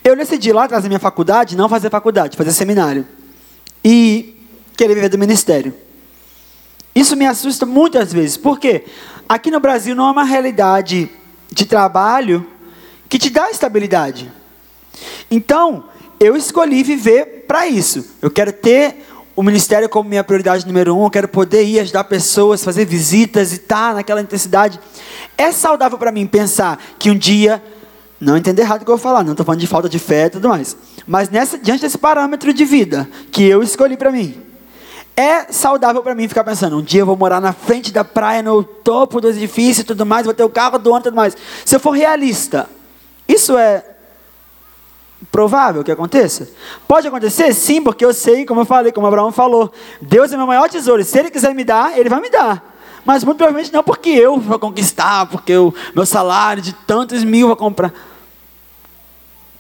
[0.03, 3.07] Eu decidi lá atrás da minha faculdade, não fazer faculdade, fazer seminário.
[3.85, 4.35] E
[4.75, 5.75] querer viver do ministério.
[6.95, 8.35] Isso me assusta muitas vezes.
[8.35, 8.83] Por quê?
[9.29, 11.07] Aqui no Brasil não é uma realidade
[11.51, 12.43] de trabalho
[13.07, 14.31] que te dá estabilidade.
[15.29, 15.83] Então,
[16.20, 18.05] eu escolhi viver para isso.
[18.22, 19.05] Eu quero ter
[19.36, 21.03] o ministério como minha prioridade número um.
[21.03, 24.80] Eu quero poder ir ajudar pessoas, fazer visitas e estar tá naquela intensidade.
[25.38, 27.63] É saudável para mim pensar que um dia,
[28.20, 30.26] não entender errado o que eu vou falar, não estou falando de falta de fé
[30.26, 30.76] e tudo mais.
[31.05, 34.41] Mas nessa, diante desse parâmetro de vida que eu escolhi para mim,
[35.15, 38.43] é saudável para mim ficar pensando, um dia eu vou morar na frente da praia,
[38.43, 41.15] no topo do edifício e tudo mais, vou ter o carro do ano e tudo
[41.15, 41.36] mais.
[41.65, 42.70] Se eu for realista,
[43.28, 43.84] isso é
[45.32, 46.49] provável que aconteça?
[46.88, 47.53] Pode acontecer?
[47.53, 51.03] Sim, porque eu sei, como eu falei, como Abraão falou, Deus é meu maior tesouro,
[51.03, 52.76] se Ele quiser me dar, Ele vai me dar.
[53.05, 57.47] Mas muito provavelmente não porque eu vou conquistar, porque o meu salário de tantos mil
[57.47, 57.93] vai comprar.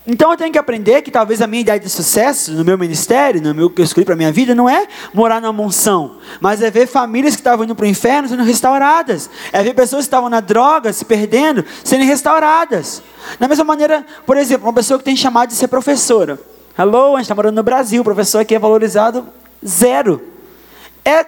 [0.09, 3.41] Então eu tenho que aprender que talvez a minha ideia de sucesso no meu ministério,
[3.41, 6.71] no meu que eu escolhi para minha vida, não é morar numa mansão, mas é
[6.71, 10.29] ver famílias que estavam indo para o inferno sendo restauradas, é ver pessoas que estavam
[10.29, 13.03] na droga, se perdendo, sendo restauradas.
[13.37, 16.39] Da mesma maneira, por exemplo, uma pessoa que tem chamado de ser professora.
[16.79, 19.27] Hello, a gente está morando no Brasil, o professor aqui é valorizado
[19.65, 20.21] zero.
[21.03, 21.25] É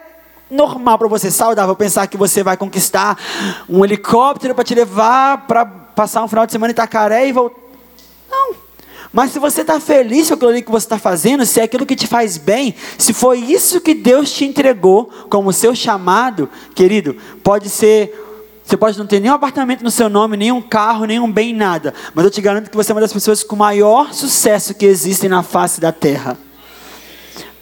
[0.50, 3.18] normal para você, saudável, pensar que você vai conquistar
[3.68, 7.69] um helicóptero para te levar para passar um final de semana em Itacaré e voltar.
[9.12, 11.96] Mas se você está feliz com aquilo que você está fazendo, se é aquilo que
[11.96, 17.68] te faz bem, se foi isso que Deus te entregou como seu chamado, querido, pode
[17.68, 18.28] ser.
[18.64, 21.92] Você pode não ter nenhum apartamento no seu nome, nenhum carro, nenhum bem, nada.
[22.14, 25.28] Mas eu te garanto que você é uma das pessoas com maior sucesso que existem
[25.28, 26.38] na face da terra.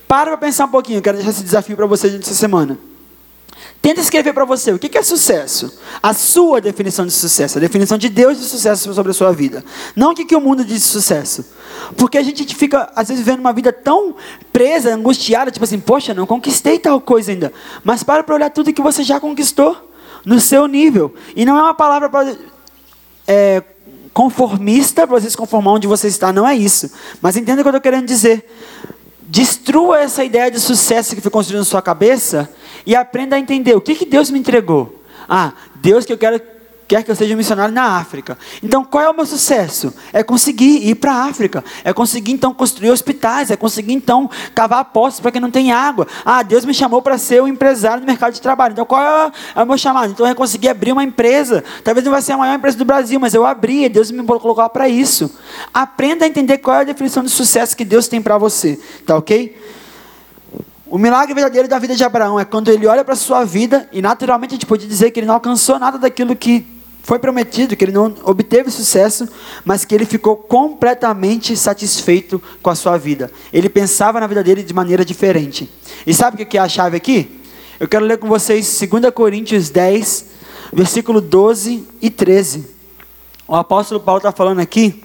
[0.07, 2.79] Para para pensar um pouquinho, eu quero deixar esse desafio para você essa semana.
[3.81, 5.79] Tenta escrever para você o que é sucesso.
[6.03, 9.65] A sua definição de sucesso, a definição de Deus de sucesso sobre a sua vida.
[9.95, 11.45] Não o que o mundo diz de sucesso.
[11.97, 14.17] Porque a gente fica, às vezes, vivendo uma vida tão
[14.53, 17.53] presa, angustiada, tipo assim, poxa, não conquistei tal coisa ainda.
[17.85, 19.89] Mas para para olhar tudo que você já conquistou,
[20.25, 21.15] no seu nível.
[21.35, 22.37] E não é uma palavra para.
[23.27, 23.63] É,
[24.13, 26.91] conformista para você se conformar onde você está, não é isso.
[27.23, 28.45] Mas entenda o que eu estou querendo dizer.
[29.31, 32.51] Destrua essa ideia de sucesso que foi construída na sua cabeça
[32.87, 35.03] e aprenda a entender o que, que Deus me entregou.
[35.29, 36.41] Ah, Deus que eu quero
[36.89, 38.39] quer que eu seja missionário na África.
[38.63, 39.93] Então, qual é o meu sucesso?
[40.11, 41.63] É conseguir ir para a África.
[41.85, 43.51] É conseguir, então, construir hospitais.
[43.51, 46.09] É conseguir, então, cavar postos para que não tem água.
[46.25, 48.73] Ah, Deus me chamou para ser um empresário no mercado de trabalho.
[48.73, 50.11] Então, qual é, é o meu chamado?
[50.11, 51.63] Então, é conseguir abrir uma empresa.
[51.85, 53.87] Talvez não vai ser a maior empresa do Brasil, mas eu abri.
[53.91, 55.31] Deus me colocou para isso.
[55.75, 58.81] Aprenda a entender qual é a definição de sucesso que Deus tem para você.
[59.05, 59.55] Tá ok?
[60.87, 63.87] O milagre verdadeiro da vida de Abraão é quando ele olha para a sua vida
[63.93, 66.78] e naturalmente a gente pode dizer que ele não alcançou nada daquilo que
[67.09, 69.27] foi prometido, que ele não obteve sucesso,
[69.65, 73.33] mas que ele ficou completamente satisfeito com a sua vida.
[73.51, 75.71] Ele pensava na vida dele de maneira diferente.
[76.07, 77.41] E sabe o que é a chave aqui?
[77.81, 80.27] Eu quero ler com vocês 2 Coríntios 10,
[80.71, 82.67] versículo 12 e 13.
[83.47, 85.03] O apóstolo Paulo está falando aqui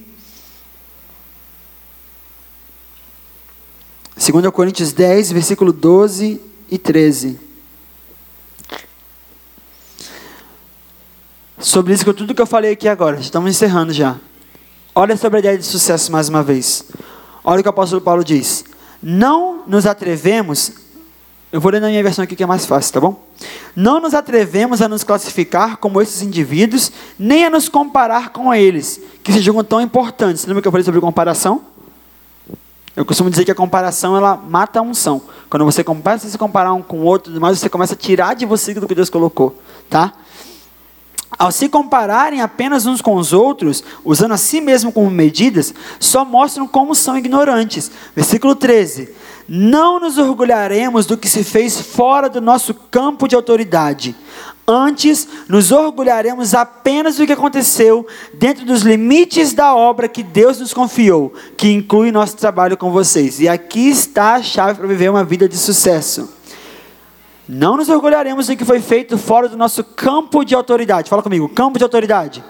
[4.17, 7.52] 2 Coríntios 10, versículo 12 e 13.
[11.63, 14.17] Sobre isso, tudo que eu falei aqui agora, estamos encerrando já.
[14.93, 16.83] Olha sobre a ideia de sucesso mais uma vez.
[17.41, 18.65] Olha o que o apóstolo Paulo diz.
[19.01, 20.73] Não nos atrevemos,
[21.53, 23.23] eu vou ler na minha versão aqui que é mais fácil, tá bom?
[23.73, 28.99] Não nos atrevemos a nos classificar como esses indivíduos, nem a nos comparar com eles,
[29.23, 30.45] que se julgam tão importantes.
[30.45, 31.61] Lembra que eu falei sobre comparação?
[32.93, 35.21] Eu costumo dizer que a comparação ela mata a unção.
[35.49, 38.33] Quando você começa a se comparar um com o outro, mas você começa a tirar
[38.35, 39.57] de você do que Deus colocou,
[39.89, 40.11] tá?
[41.37, 46.23] Ao se compararem apenas uns com os outros, usando a si mesmo como medidas, só
[46.23, 47.91] mostram como são ignorantes.
[48.15, 49.09] Versículo 13:
[49.47, 54.15] Não nos orgulharemos do que se fez fora do nosso campo de autoridade.
[54.65, 60.73] Antes, nos orgulharemos apenas do que aconteceu dentro dos limites da obra que Deus nos
[60.73, 63.41] confiou, que inclui nosso trabalho com vocês.
[63.41, 66.29] E aqui está a chave para viver uma vida de sucesso.
[67.47, 71.09] Não nos orgulharemos do que foi feito fora do nosso campo de autoridade.
[71.09, 72.43] Fala comigo, campo de autoridade.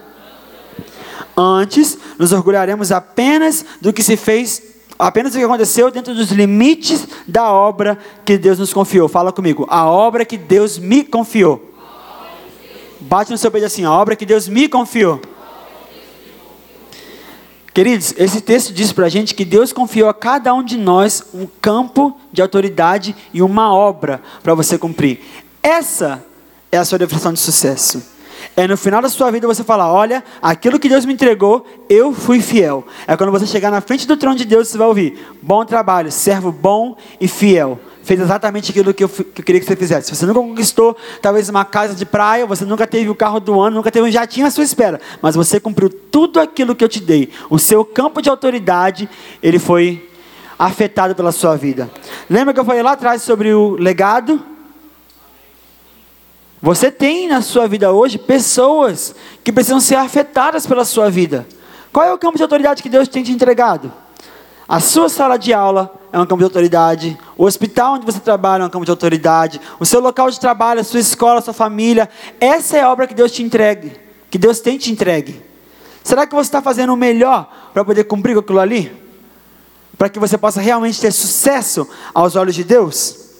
[1.35, 4.61] Antes, nos orgulharemos apenas do que se fez,
[4.99, 9.09] apenas do que aconteceu dentro dos limites da obra que Deus nos confiou.
[9.09, 11.71] Fala comigo, a obra que Deus me confiou.
[12.99, 15.19] Bate no seu peito assim, a obra que Deus me confiou.
[17.73, 21.23] Queridos, esse texto diz para a gente que Deus confiou a cada um de nós
[21.33, 25.21] um campo de autoridade e uma obra para você cumprir.
[25.61, 26.23] Essa
[26.71, 28.12] é a sua definição de sucesso.
[28.55, 32.13] É no final da sua vida você falar: olha, aquilo que Deus me entregou, eu
[32.13, 32.85] fui fiel.
[33.07, 36.11] É quando você chegar na frente do trono de Deus, você vai ouvir: bom trabalho,
[36.11, 40.09] servo bom e fiel fez exatamente aquilo que eu, que eu, queria que você fizesse.
[40.09, 43.59] Se você nunca conquistou, talvez, uma casa de praia, você nunca teve o carro do
[43.59, 46.89] ano, nunca teve um jatinho à sua espera, mas você cumpriu tudo aquilo que eu
[46.89, 47.31] te dei.
[47.49, 49.09] O seu campo de autoridade,
[49.41, 50.09] ele foi
[50.59, 51.89] afetado pela sua vida.
[52.29, 54.52] Lembra que eu falei lá atrás sobre o legado?
[56.63, 61.45] Você tem na sua vida hoje pessoas que precisam ser afetadas pela sua vida.
[61.91, 63.91] Qual é o campo de autoridade que Deus tem te entregado?
[64.65, 67.19] A sua sala de aula é um campo de autoridade.
[67.37, 69.59] O hospital onde você trabalha é um campo de autoridade.
[69.77, 72.09] O seu local de trabalho, a sua escola, a sua família.
[72.39, 73.99] Essa é a obra que Deus te entregue.
[74.31, 75.43] Que Deus tem te entregue.
[76.01, 78.89] Será que você está fazendo o melhor para poder cumprir aquilo ali?
[79.97, 83.32] Para que você possa realmente ter sucesso aos olhos de Deus?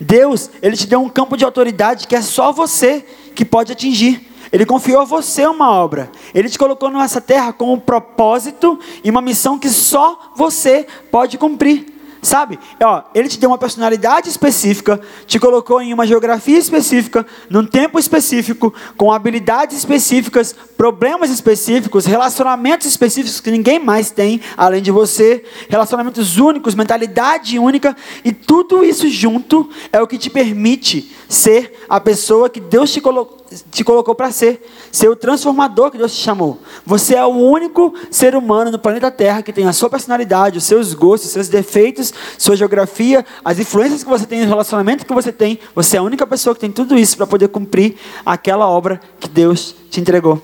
[0.00, 4.30] Deus, Ele te deu um campo de autoridade que é só você que pode atingir.
[4.52, 6.10] Ele confiou a você uma obra.
[6.32, 11.36] Ele te colocou nessa terra com um propósito e uma missão que só você pode
[11.38, 11.93] cumprir.
[12.24, 12.58] Sabe?
[12.82, 17.98] Ó, ele te deu uma personalidade específica, te colocou em uma geografia específica, num tempo
[17.98, 25.44] específico, com habilidades específicas, problemas específicos, relacionamentos específicos que ninguém mais tem além de você,
[25.68, 27.94] relacionamentos únicos, mentalidade única,
[28.24, 33.02] e tudo isso junto é o que te permite ser a pessoa que Deus te
[33.02, 36.58] colocou te colocou para ser, ser o transformador que Deus te chamou.
[36.84, 40.64] Você é o único ser humano no planeta Terra que tem a sua personalidade, os
[40.64, 45.14] seus gostos, os seus defeitos, sua geografia, as influências que você tem, o relacionamento que
[45.14, 45.58] você tem.
[45.74, 49.28] Você é a única pessoa que tem tudo isso para poder cumprir aquela obra que
[49.28, 50.42] Deus te entregou.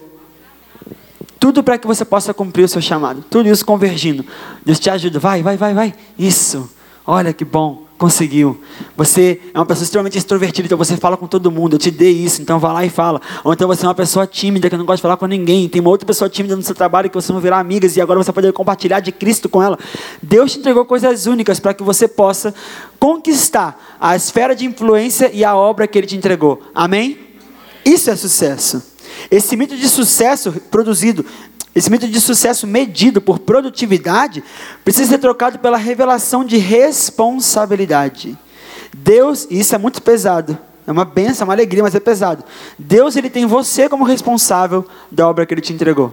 [1.39, 3.25] Tudo para que você possa cumprir o seu chamado.
[3.29, 4.25] Tudo isso convergindo.
[4.65, 5.19] Deus te ajuda.
[5.19, 5.95] Vai, vai, vai, vai.
[6.19, 6.71] Isso.
[7.07, 8.59] Olha que bom conseguiu.
[8.97, 11.75] Você é uma pessoa extremamente extrovertida, então você fala com todo mundo.
[11.75, 13.21] Eu te dei isso, então vá lá e fala.
[13.45, 15.69] Ou então você é uma pessoa tímida que não gosta de falar com ninguém.
[15.69, 18.19] Tem uma outra pessoa tímida no seu trabalho que você não virar amigas e agora
[18.19, 19.79] você pode compartilhar de Cristo com ela.
[20.23, 22.55] Deus te entregou coisas únicas para que você possa
[22.99, 26.63] conquistar a esfera de influência e a obra que Ele te entregou.
[26.75, 27.19] Amém?
[27.85, 28.90] Isso é sucesso.
[29.31, 31.25] Esse mito de sucesso produzido
[31.75, 34.43] esse mito de sucesso medido por produtividade
[34.85, 38.37] precisa ser trocado pela revelação de responsabilidade.
[38.93, 42.43] Deus, e isso é muito pesado, é uma benção, uma alegria, mas é pesado.
[42.77, 46.13] Deus ele tem você como responsável da obra que ele te entregou.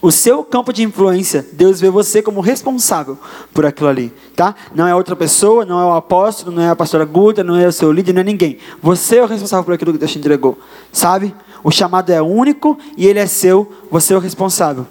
[0.00, 3.18] O seu campo de influência, Deus vê você como responsável
[3.52, 4.54] por aquilo ali, tá?
[4.72, 7.66] Não é outra pessoa, não é o apóstolo, não é a pastora Guta, não é
[7.66, 8.58] o seu líder, não é ninguém.
[8.80, 10.56] Você é o responsável por aquilo que Deus te entregou,
[10.92, 11.34] sabe?
[11.62, 14.86] O chamado é único e ele é seu, você é o responsável.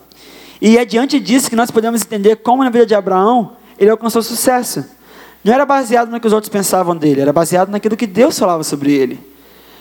[0.61, 4.21] E é diante disso que nós podemos entender como na vida de Abraão ele alcançou
[4.21, 4.85] sucesso.
[5.43, 8.63] Não era baseado no que os outros pensavam dele, era baseado naquilo que Deus falava
[8.63, 9.19] sobre ele.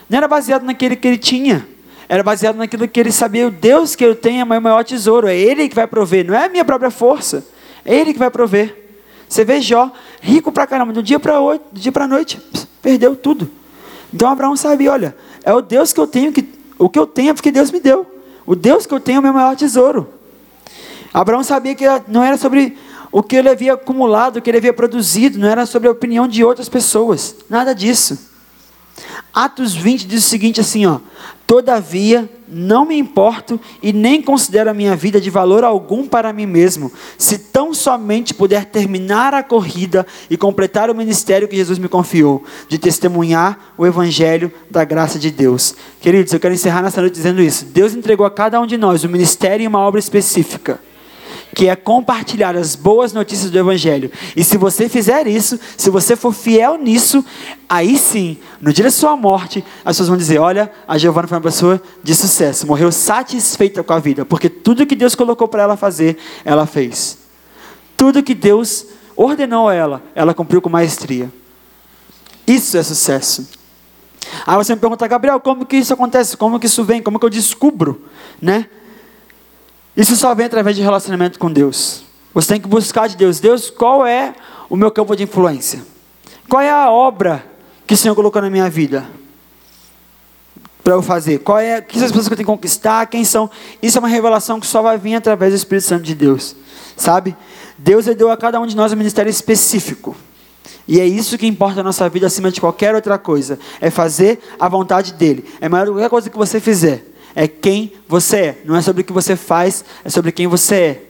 [0.09, 1.67] Não era baseado naquilo que ele tinha,
[2.09, 3.49] era baseado naquilo que ele sabia.
[3.49, 6.35] O Deus que eu tenho é o maior tesouro, é Ele que vai prover, não
[6.35, 7.45] é a minha própria força,
[7.85, 8.85] é Ele que vai prover.
[9.29, 12.41] Você vê Jó, rico pra caramba, do dia para a noite,
[12.81, 13.51] perdeu tudo.
[14.15, 16.43] Então Abraão sabia, olha, é o Deus que eu tenho que
[16.79, 18.07] o que eu tenho é porque Deus me deu.
[18.47, 20.09] O Deus que eu tenho é o meu maior tesouro.
[21.13, 22.77] Abraão sabia que não era sobre
[23.11, 26.29] o que ele havia acumulado, o que ele havia produzido, não era sobre a opinião
[26.29, 27.37] de outras pessoas.
[27.49, 28.31] Nada disso.
[29.33, 31.01] Atos 20 diz o seguinte assim, ó:
[31.47, 36.45] Todavia, não me importo e nem considero a minha vida de valor algum para mim
[36.45, 41.89] mesmo, se tão somente puder terminar a corrida e completar o ministério que Jesus me
[41.89, 45.77] confiou, de testemunhar o evangelho da graça de Deus.
[46.01, 47.65] Queridos, eu quero encerrar nessa noite dizendo isso.
[47.67, 50.81] Deus entregou a cada um de nós um ministério e uma obra específica
[51.57, 54.13] que é compartilhar as boas notícias do Evangelho.
[54.37, 57.25] E se você fizer isso, se você for fiel nisso,
[57.67, 61.39] aí sim, no dia da sua morte, as pessoas vão dizer: Olha, a Giovana foi
[61.39, 65.63] uma pessoa de sucesso, morreu satisfeita com a vida, porque tudo que Deus colocou para
[65.63, 67.17] ela fazer, ela fez.
[67.97, 68.85] Tudo que Deus
[69.17, 71.33] ordenou a ela, ela cumpriu com maestria.
[72.47, 73.49] Isso é sucesso.
[74.47, 76.37] Aí você me pergunta, Gabriel, como que isso acontece?
[76.37, 77.03] Como que isso vem?
[77.03, 78.05] Como que eu descubro?
[78.43, 78.67] Né?
[79.97, 82.05] Isso só vem através de relacionamento com Deus.
[82.35, 83.41] Você tem que buscar de Deus.
[83.41, 84.35] Deus, qual é
[84.69, 85.83] o meu campo de influência?
[86.49, 87.45] Qual é a obra
[87.87, 89.09] que o Senhor colocou na minha vida?
[90.85, 91.39] Para eu fazer?
[91.39, 93.07] Qual é, quem são as pessoas que eu tenho que conquistar?
[93.07, 93.51] Quem são?
[93.83, 96.55] Isso é uma revelação que só vai vir através do Espírito Santo de Deus.
[96.95, 97.35] Sabe?
[97.79, 100.15] Deus deu a cada um de nós um ministério específico.
[100.87, 103.59] E é isso que importa na nossa vida acima de qualquer outra coisa.
[103.81, 105.45] É fazer a vontade dele.
[105.59, 108.59] É maior do que qualquer coisa que você fizer é quem você é.
[108.65, 111.03] Não é sobre o que você faz, é sobre quem você é.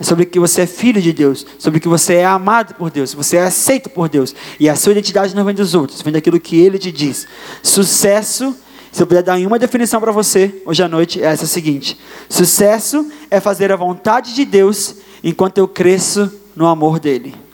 [0.00, 3.14] É sobre que você é filho de Deus, sobre que você é amado por Deus,
[3.14, 4.34] você é aceito por Deus.
[4.60, 7.26] E a sua identidade não vem dos outros, vem daquilo que Ele te diz.
[7.64, 8.54] Sucesso,
[8.92, 11.98] se eu puder dar uma definição para você hoje à noite, é essa seguinte:
[12.28, 17.47] Sucesso é fazer a vontade de Deus enquanto eu cresço no amor dEle.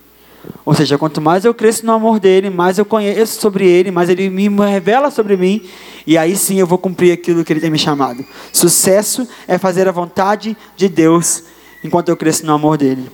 [0.65, 4.09] Ou seja, quanto mais eu cresço no amor dele, mais eu conheço sobre ele, mais
[4.09, 5.63] ele me revela sobre mim,
[6.07, 8.25] e aí sim eu vou cumprir aquilo que ele tem me chamado.
[8.53, 11.45] Sucesso é fazer a vontade de Deus
[11.83, 13.11] enquanto eu cresço no amor dele.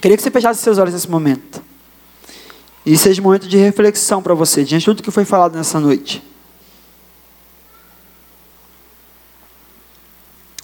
[0.00, 1.62] Queria que você fechasse seus olhos nesse momento.
[2.84, 5.80] E seja um momento de reflexão para você, diante de tudo que foi falado nessa
[5.80, 6.22] noite.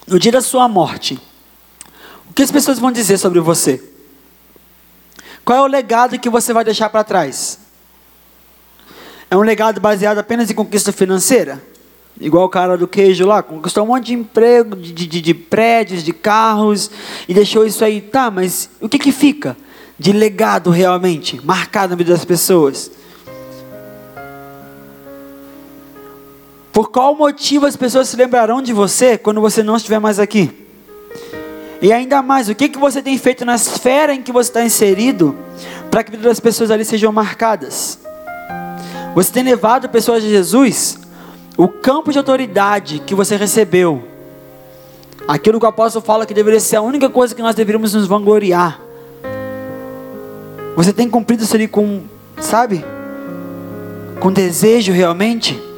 [0.07, 1.19] No dia da sua morte,
[2.29, 3.83] o que as pessoas vão dizer sobre você?
[5.51, 7.59] Qual é o legado que você vai deixar para trás?
[9.29, 11.61] É um legado baseado apenas em conquista financeira?
[12.21, 16.05] Igual o cara do queijo lá, conquistou um monte de emprego, de, de, de prédios,
[16.05, 16.89] de carros,
[17.29, 18.01] e deixou isso aí.
[18.01, 19.57] Tá, mas o que, que fica
[19.99, 22.89] de legado realmente, marcado na vida das pessoas?
[26.73, 30.70] Por qual motivo as pessoas se lembrarão de você quando você não estiver mais aqui?
[31.83, 34.65] E ainda mais, o que, que você tem feito na esfera em que você está
[34.65, 35.35] inserido
[35.91, 37.99] para que a vida das pessoas ali sejam marcadas?
[39.15, 40.99] Você tem levado pessoas de Jesus?
[41.57, 44.05] O campo de autoridade que você recebeu,
[45.27, 48.07] aquilo que o apóstolo fala que deveria ser a única coisa que nós deveríamos nos
[48.07, 48.79] vangloriar.
[50.77, 52.03] Você tem cumprido isso ali com,
[52.39, 52.85] sabe?
[54.21, 55.70] Com desejo realmente?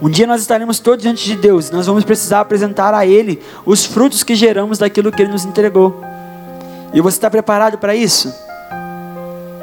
[0.00, 3.84] Um dia nós estaremos todos diante de Deus, nós vamos precisar apresentar a Ele os
[3.84, 6.02] frutos que geramos daquilo que Ele nos entregou.
[6.92, 8.32] E você está preparado para isso?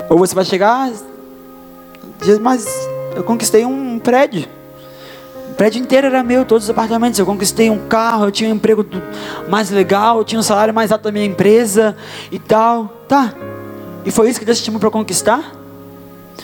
[0.09, 0.91] Ou você vai chegar,
[2.21, 2.67] diz, mas
[3.15, 4.47] eu conquistei um prédio.
[5.51, 7.19] O prédio inteiro era meu, todos os apartamentos.
[7.19, 8.83] Eu conquistei um carro, eu tinha um emprego
[9.47, 11.95] mais legal, eu tinha um salário mais alto da minha empresa
[12.31, 12.87] e tal.
[13.07, 13.33] Tá.
[14.03, 15.53] E foi isso que Deus te chamou para conquistar?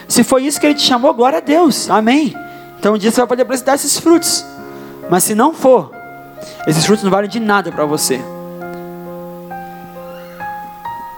[0.07, 1.89] Se foi isso que Ele te chamou, glória a Deus.
[1.89, 2.35] Amém.
[2.79, 4.45] Então um dia você vai poder apresentar esses frutos.
[5.09, 5.91] Mas se não for,
[6.65, 8.21] esses frutos não valem de nada para você.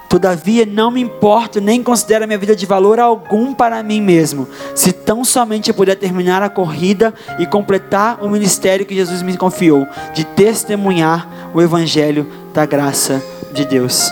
[0.09, 4.45] Todavia não me importo nem considero a minha vida de valor algum para mim mesmo,
[4.75, 9.37] se tão somente eu puder terminar a corrida e completar o ministério que Jesus me
[9.37, 14.11] confiou, de testemunhar o evangelho da graça de Deus.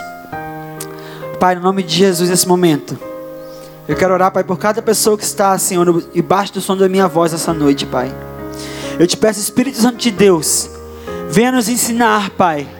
[1.38, 2.97] Pai, no nome de Jesus nesse momento,
[3.90, 7.08] eu quero orar, Pai, por cada pessoa que está, Senhor, embaixo do som da minha
[7.08, 8.10] voz essa noite, Pai.
[8.98, 10.70] Eu te peço, Espírito Santo de Deus,
[11.30, 12.78] venha nos ensinar, Pai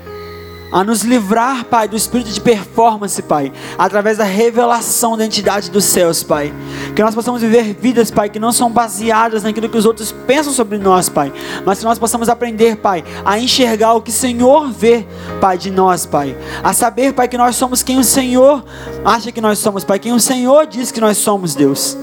[0.72, 5.86] a nos livrar, Pai, do espírito de performance, Pai, através da revelação da entidade dos
[5.86, 6.54] céus, Pai.
[6.96, 10.54] Que nós possamos viver vidas, Pai, que não são baseadas naquilo que os outros pensam
[10.54, 11.34] sobre nós, Pai,
[11.66, 15.06] mas que nós possamos aprender, Pai, a enxergar o que o Senhor vê,
[15.42, 16.38] Pai, de nós, Pai.
[16.64, 18.64] A saber, Pai, que nós somos quem o Senhor
[19.04, 21.98] acha que nós somos, Pai, quem o Senhor diz que nós somos, Deus.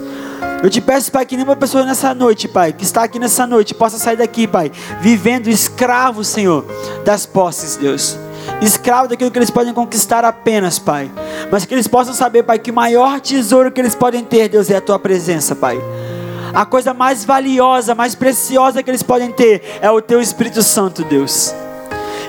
[0.62, 3.74] Eu te peço, Pai, que nenhuma pessoa nessa noite, Pai, que está aqui nessa noite,
[3.74, 6.64] possa sair daqui, Pai, vivendo escravo, Senhor,
[7.04, 8.25] das posses, Deus
[8.60, 11.10] escravo daquilo que eles podem conquistar apenas, Pai.
[11.50, 14.70] Mas que eles possam saber, Pai, que o maior tesouro que eles podem ter, Deus,
[14.70, 15.78] é a Tua presença, Pai.
[16.54, 21.04] A coisa mais valiosa, mais preciosa que eles podem ter é o Teu Espírito Santo,
[21.04, 21.54] Deus.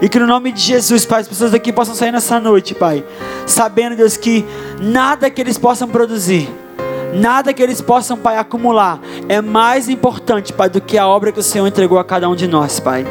[0.02, 3.04] E que no nome de Jesus, Pai, as pessoas aqui possam sair nessa noite, Pai,
[3.46, 4.46] sabendo, Deus, que
[4.80, 6.50] nada que eles possam produzir
[7.14, 11.40] nada que eles possam, Pai, acumular é mais importante, Pai, do que a obra que
[11.40, 13.06] o Senhor entregou a cada um de nós, Pai.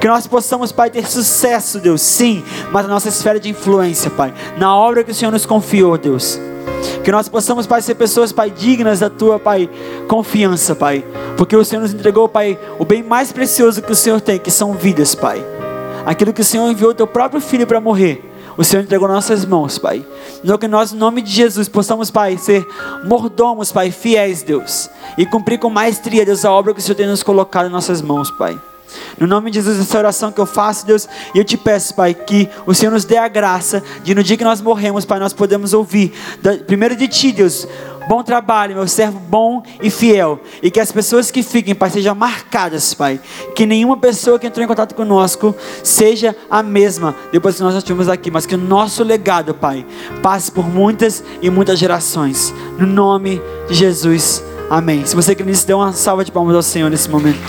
[0.00, 4.32] Que nós possamos, Pai, ter sucesso, Deus, sim, mas na nossa esfera de influência, Pai,
[4.56, 6.38] na obra que o Senhor nos confiou, Deus.
[7.04, 9.68] Que nós possamos, Pai, ser pessoas, Pai, dignas da tua, Pai,
[10.08, 11.04] confiança, Pai.
[11.36, 14.50] Porque o Senhor nos entregou, Pai, o bem mais precioso que o Senhor tem, que
[14.50, 15.44] são vidas, Pai.
[16.04, 19.78] Aquilo que o Senhor enviou teu próprio filho para morrer o Senhor entregou nossas mãos,
[19.78, 20.04] Pai.
[20.42, 22.66] No que nós, em nome de Jesus, possamos, Pai, ser
[23.04, 24.90] mordomos, Pai, fiéis, Deus.
[25.16, 28.02] E cumprir com maestria, Deus, a obra que o Senhor tem nos colocado em nossas
[28.02, 28.58] mãos, Pai.
[29.18, 32.14] No nome de Jesus, essa oração que eu faço, Deus, e eu te peço, Pai,
[32.14, 35.32] que o Senhor nos dê a graça de no dia que nós morremos, Pai, nós
[35.32, 36.12] podemos ouvir,
[36.66, 37.66] primeiro de Ti, Deus,
[38.12, 40.38] Bom trabalho, meu servo bom e fiel.
[40.62, 43.18] E que as pessoas que fiquem, Pai, sejam marcadas, Pai.
[43.56, 48.10] Que nenhuma pessoa que entrou em contato conosco seja a mesma depois que nós estivemos
[48.10, 48.30] aqui.
[48.30, 49.86] Mas que o nosso legado, Pai,
[50.22, 52.52] passe por muitas e muitas gerações.
[52.78, 54.44] No nome de Jesus.
[54.68, 55.06] Amém.
[55.06, 57.40] Se você quer nisso, dê uma salva de palmas ao Senhor nesse momento.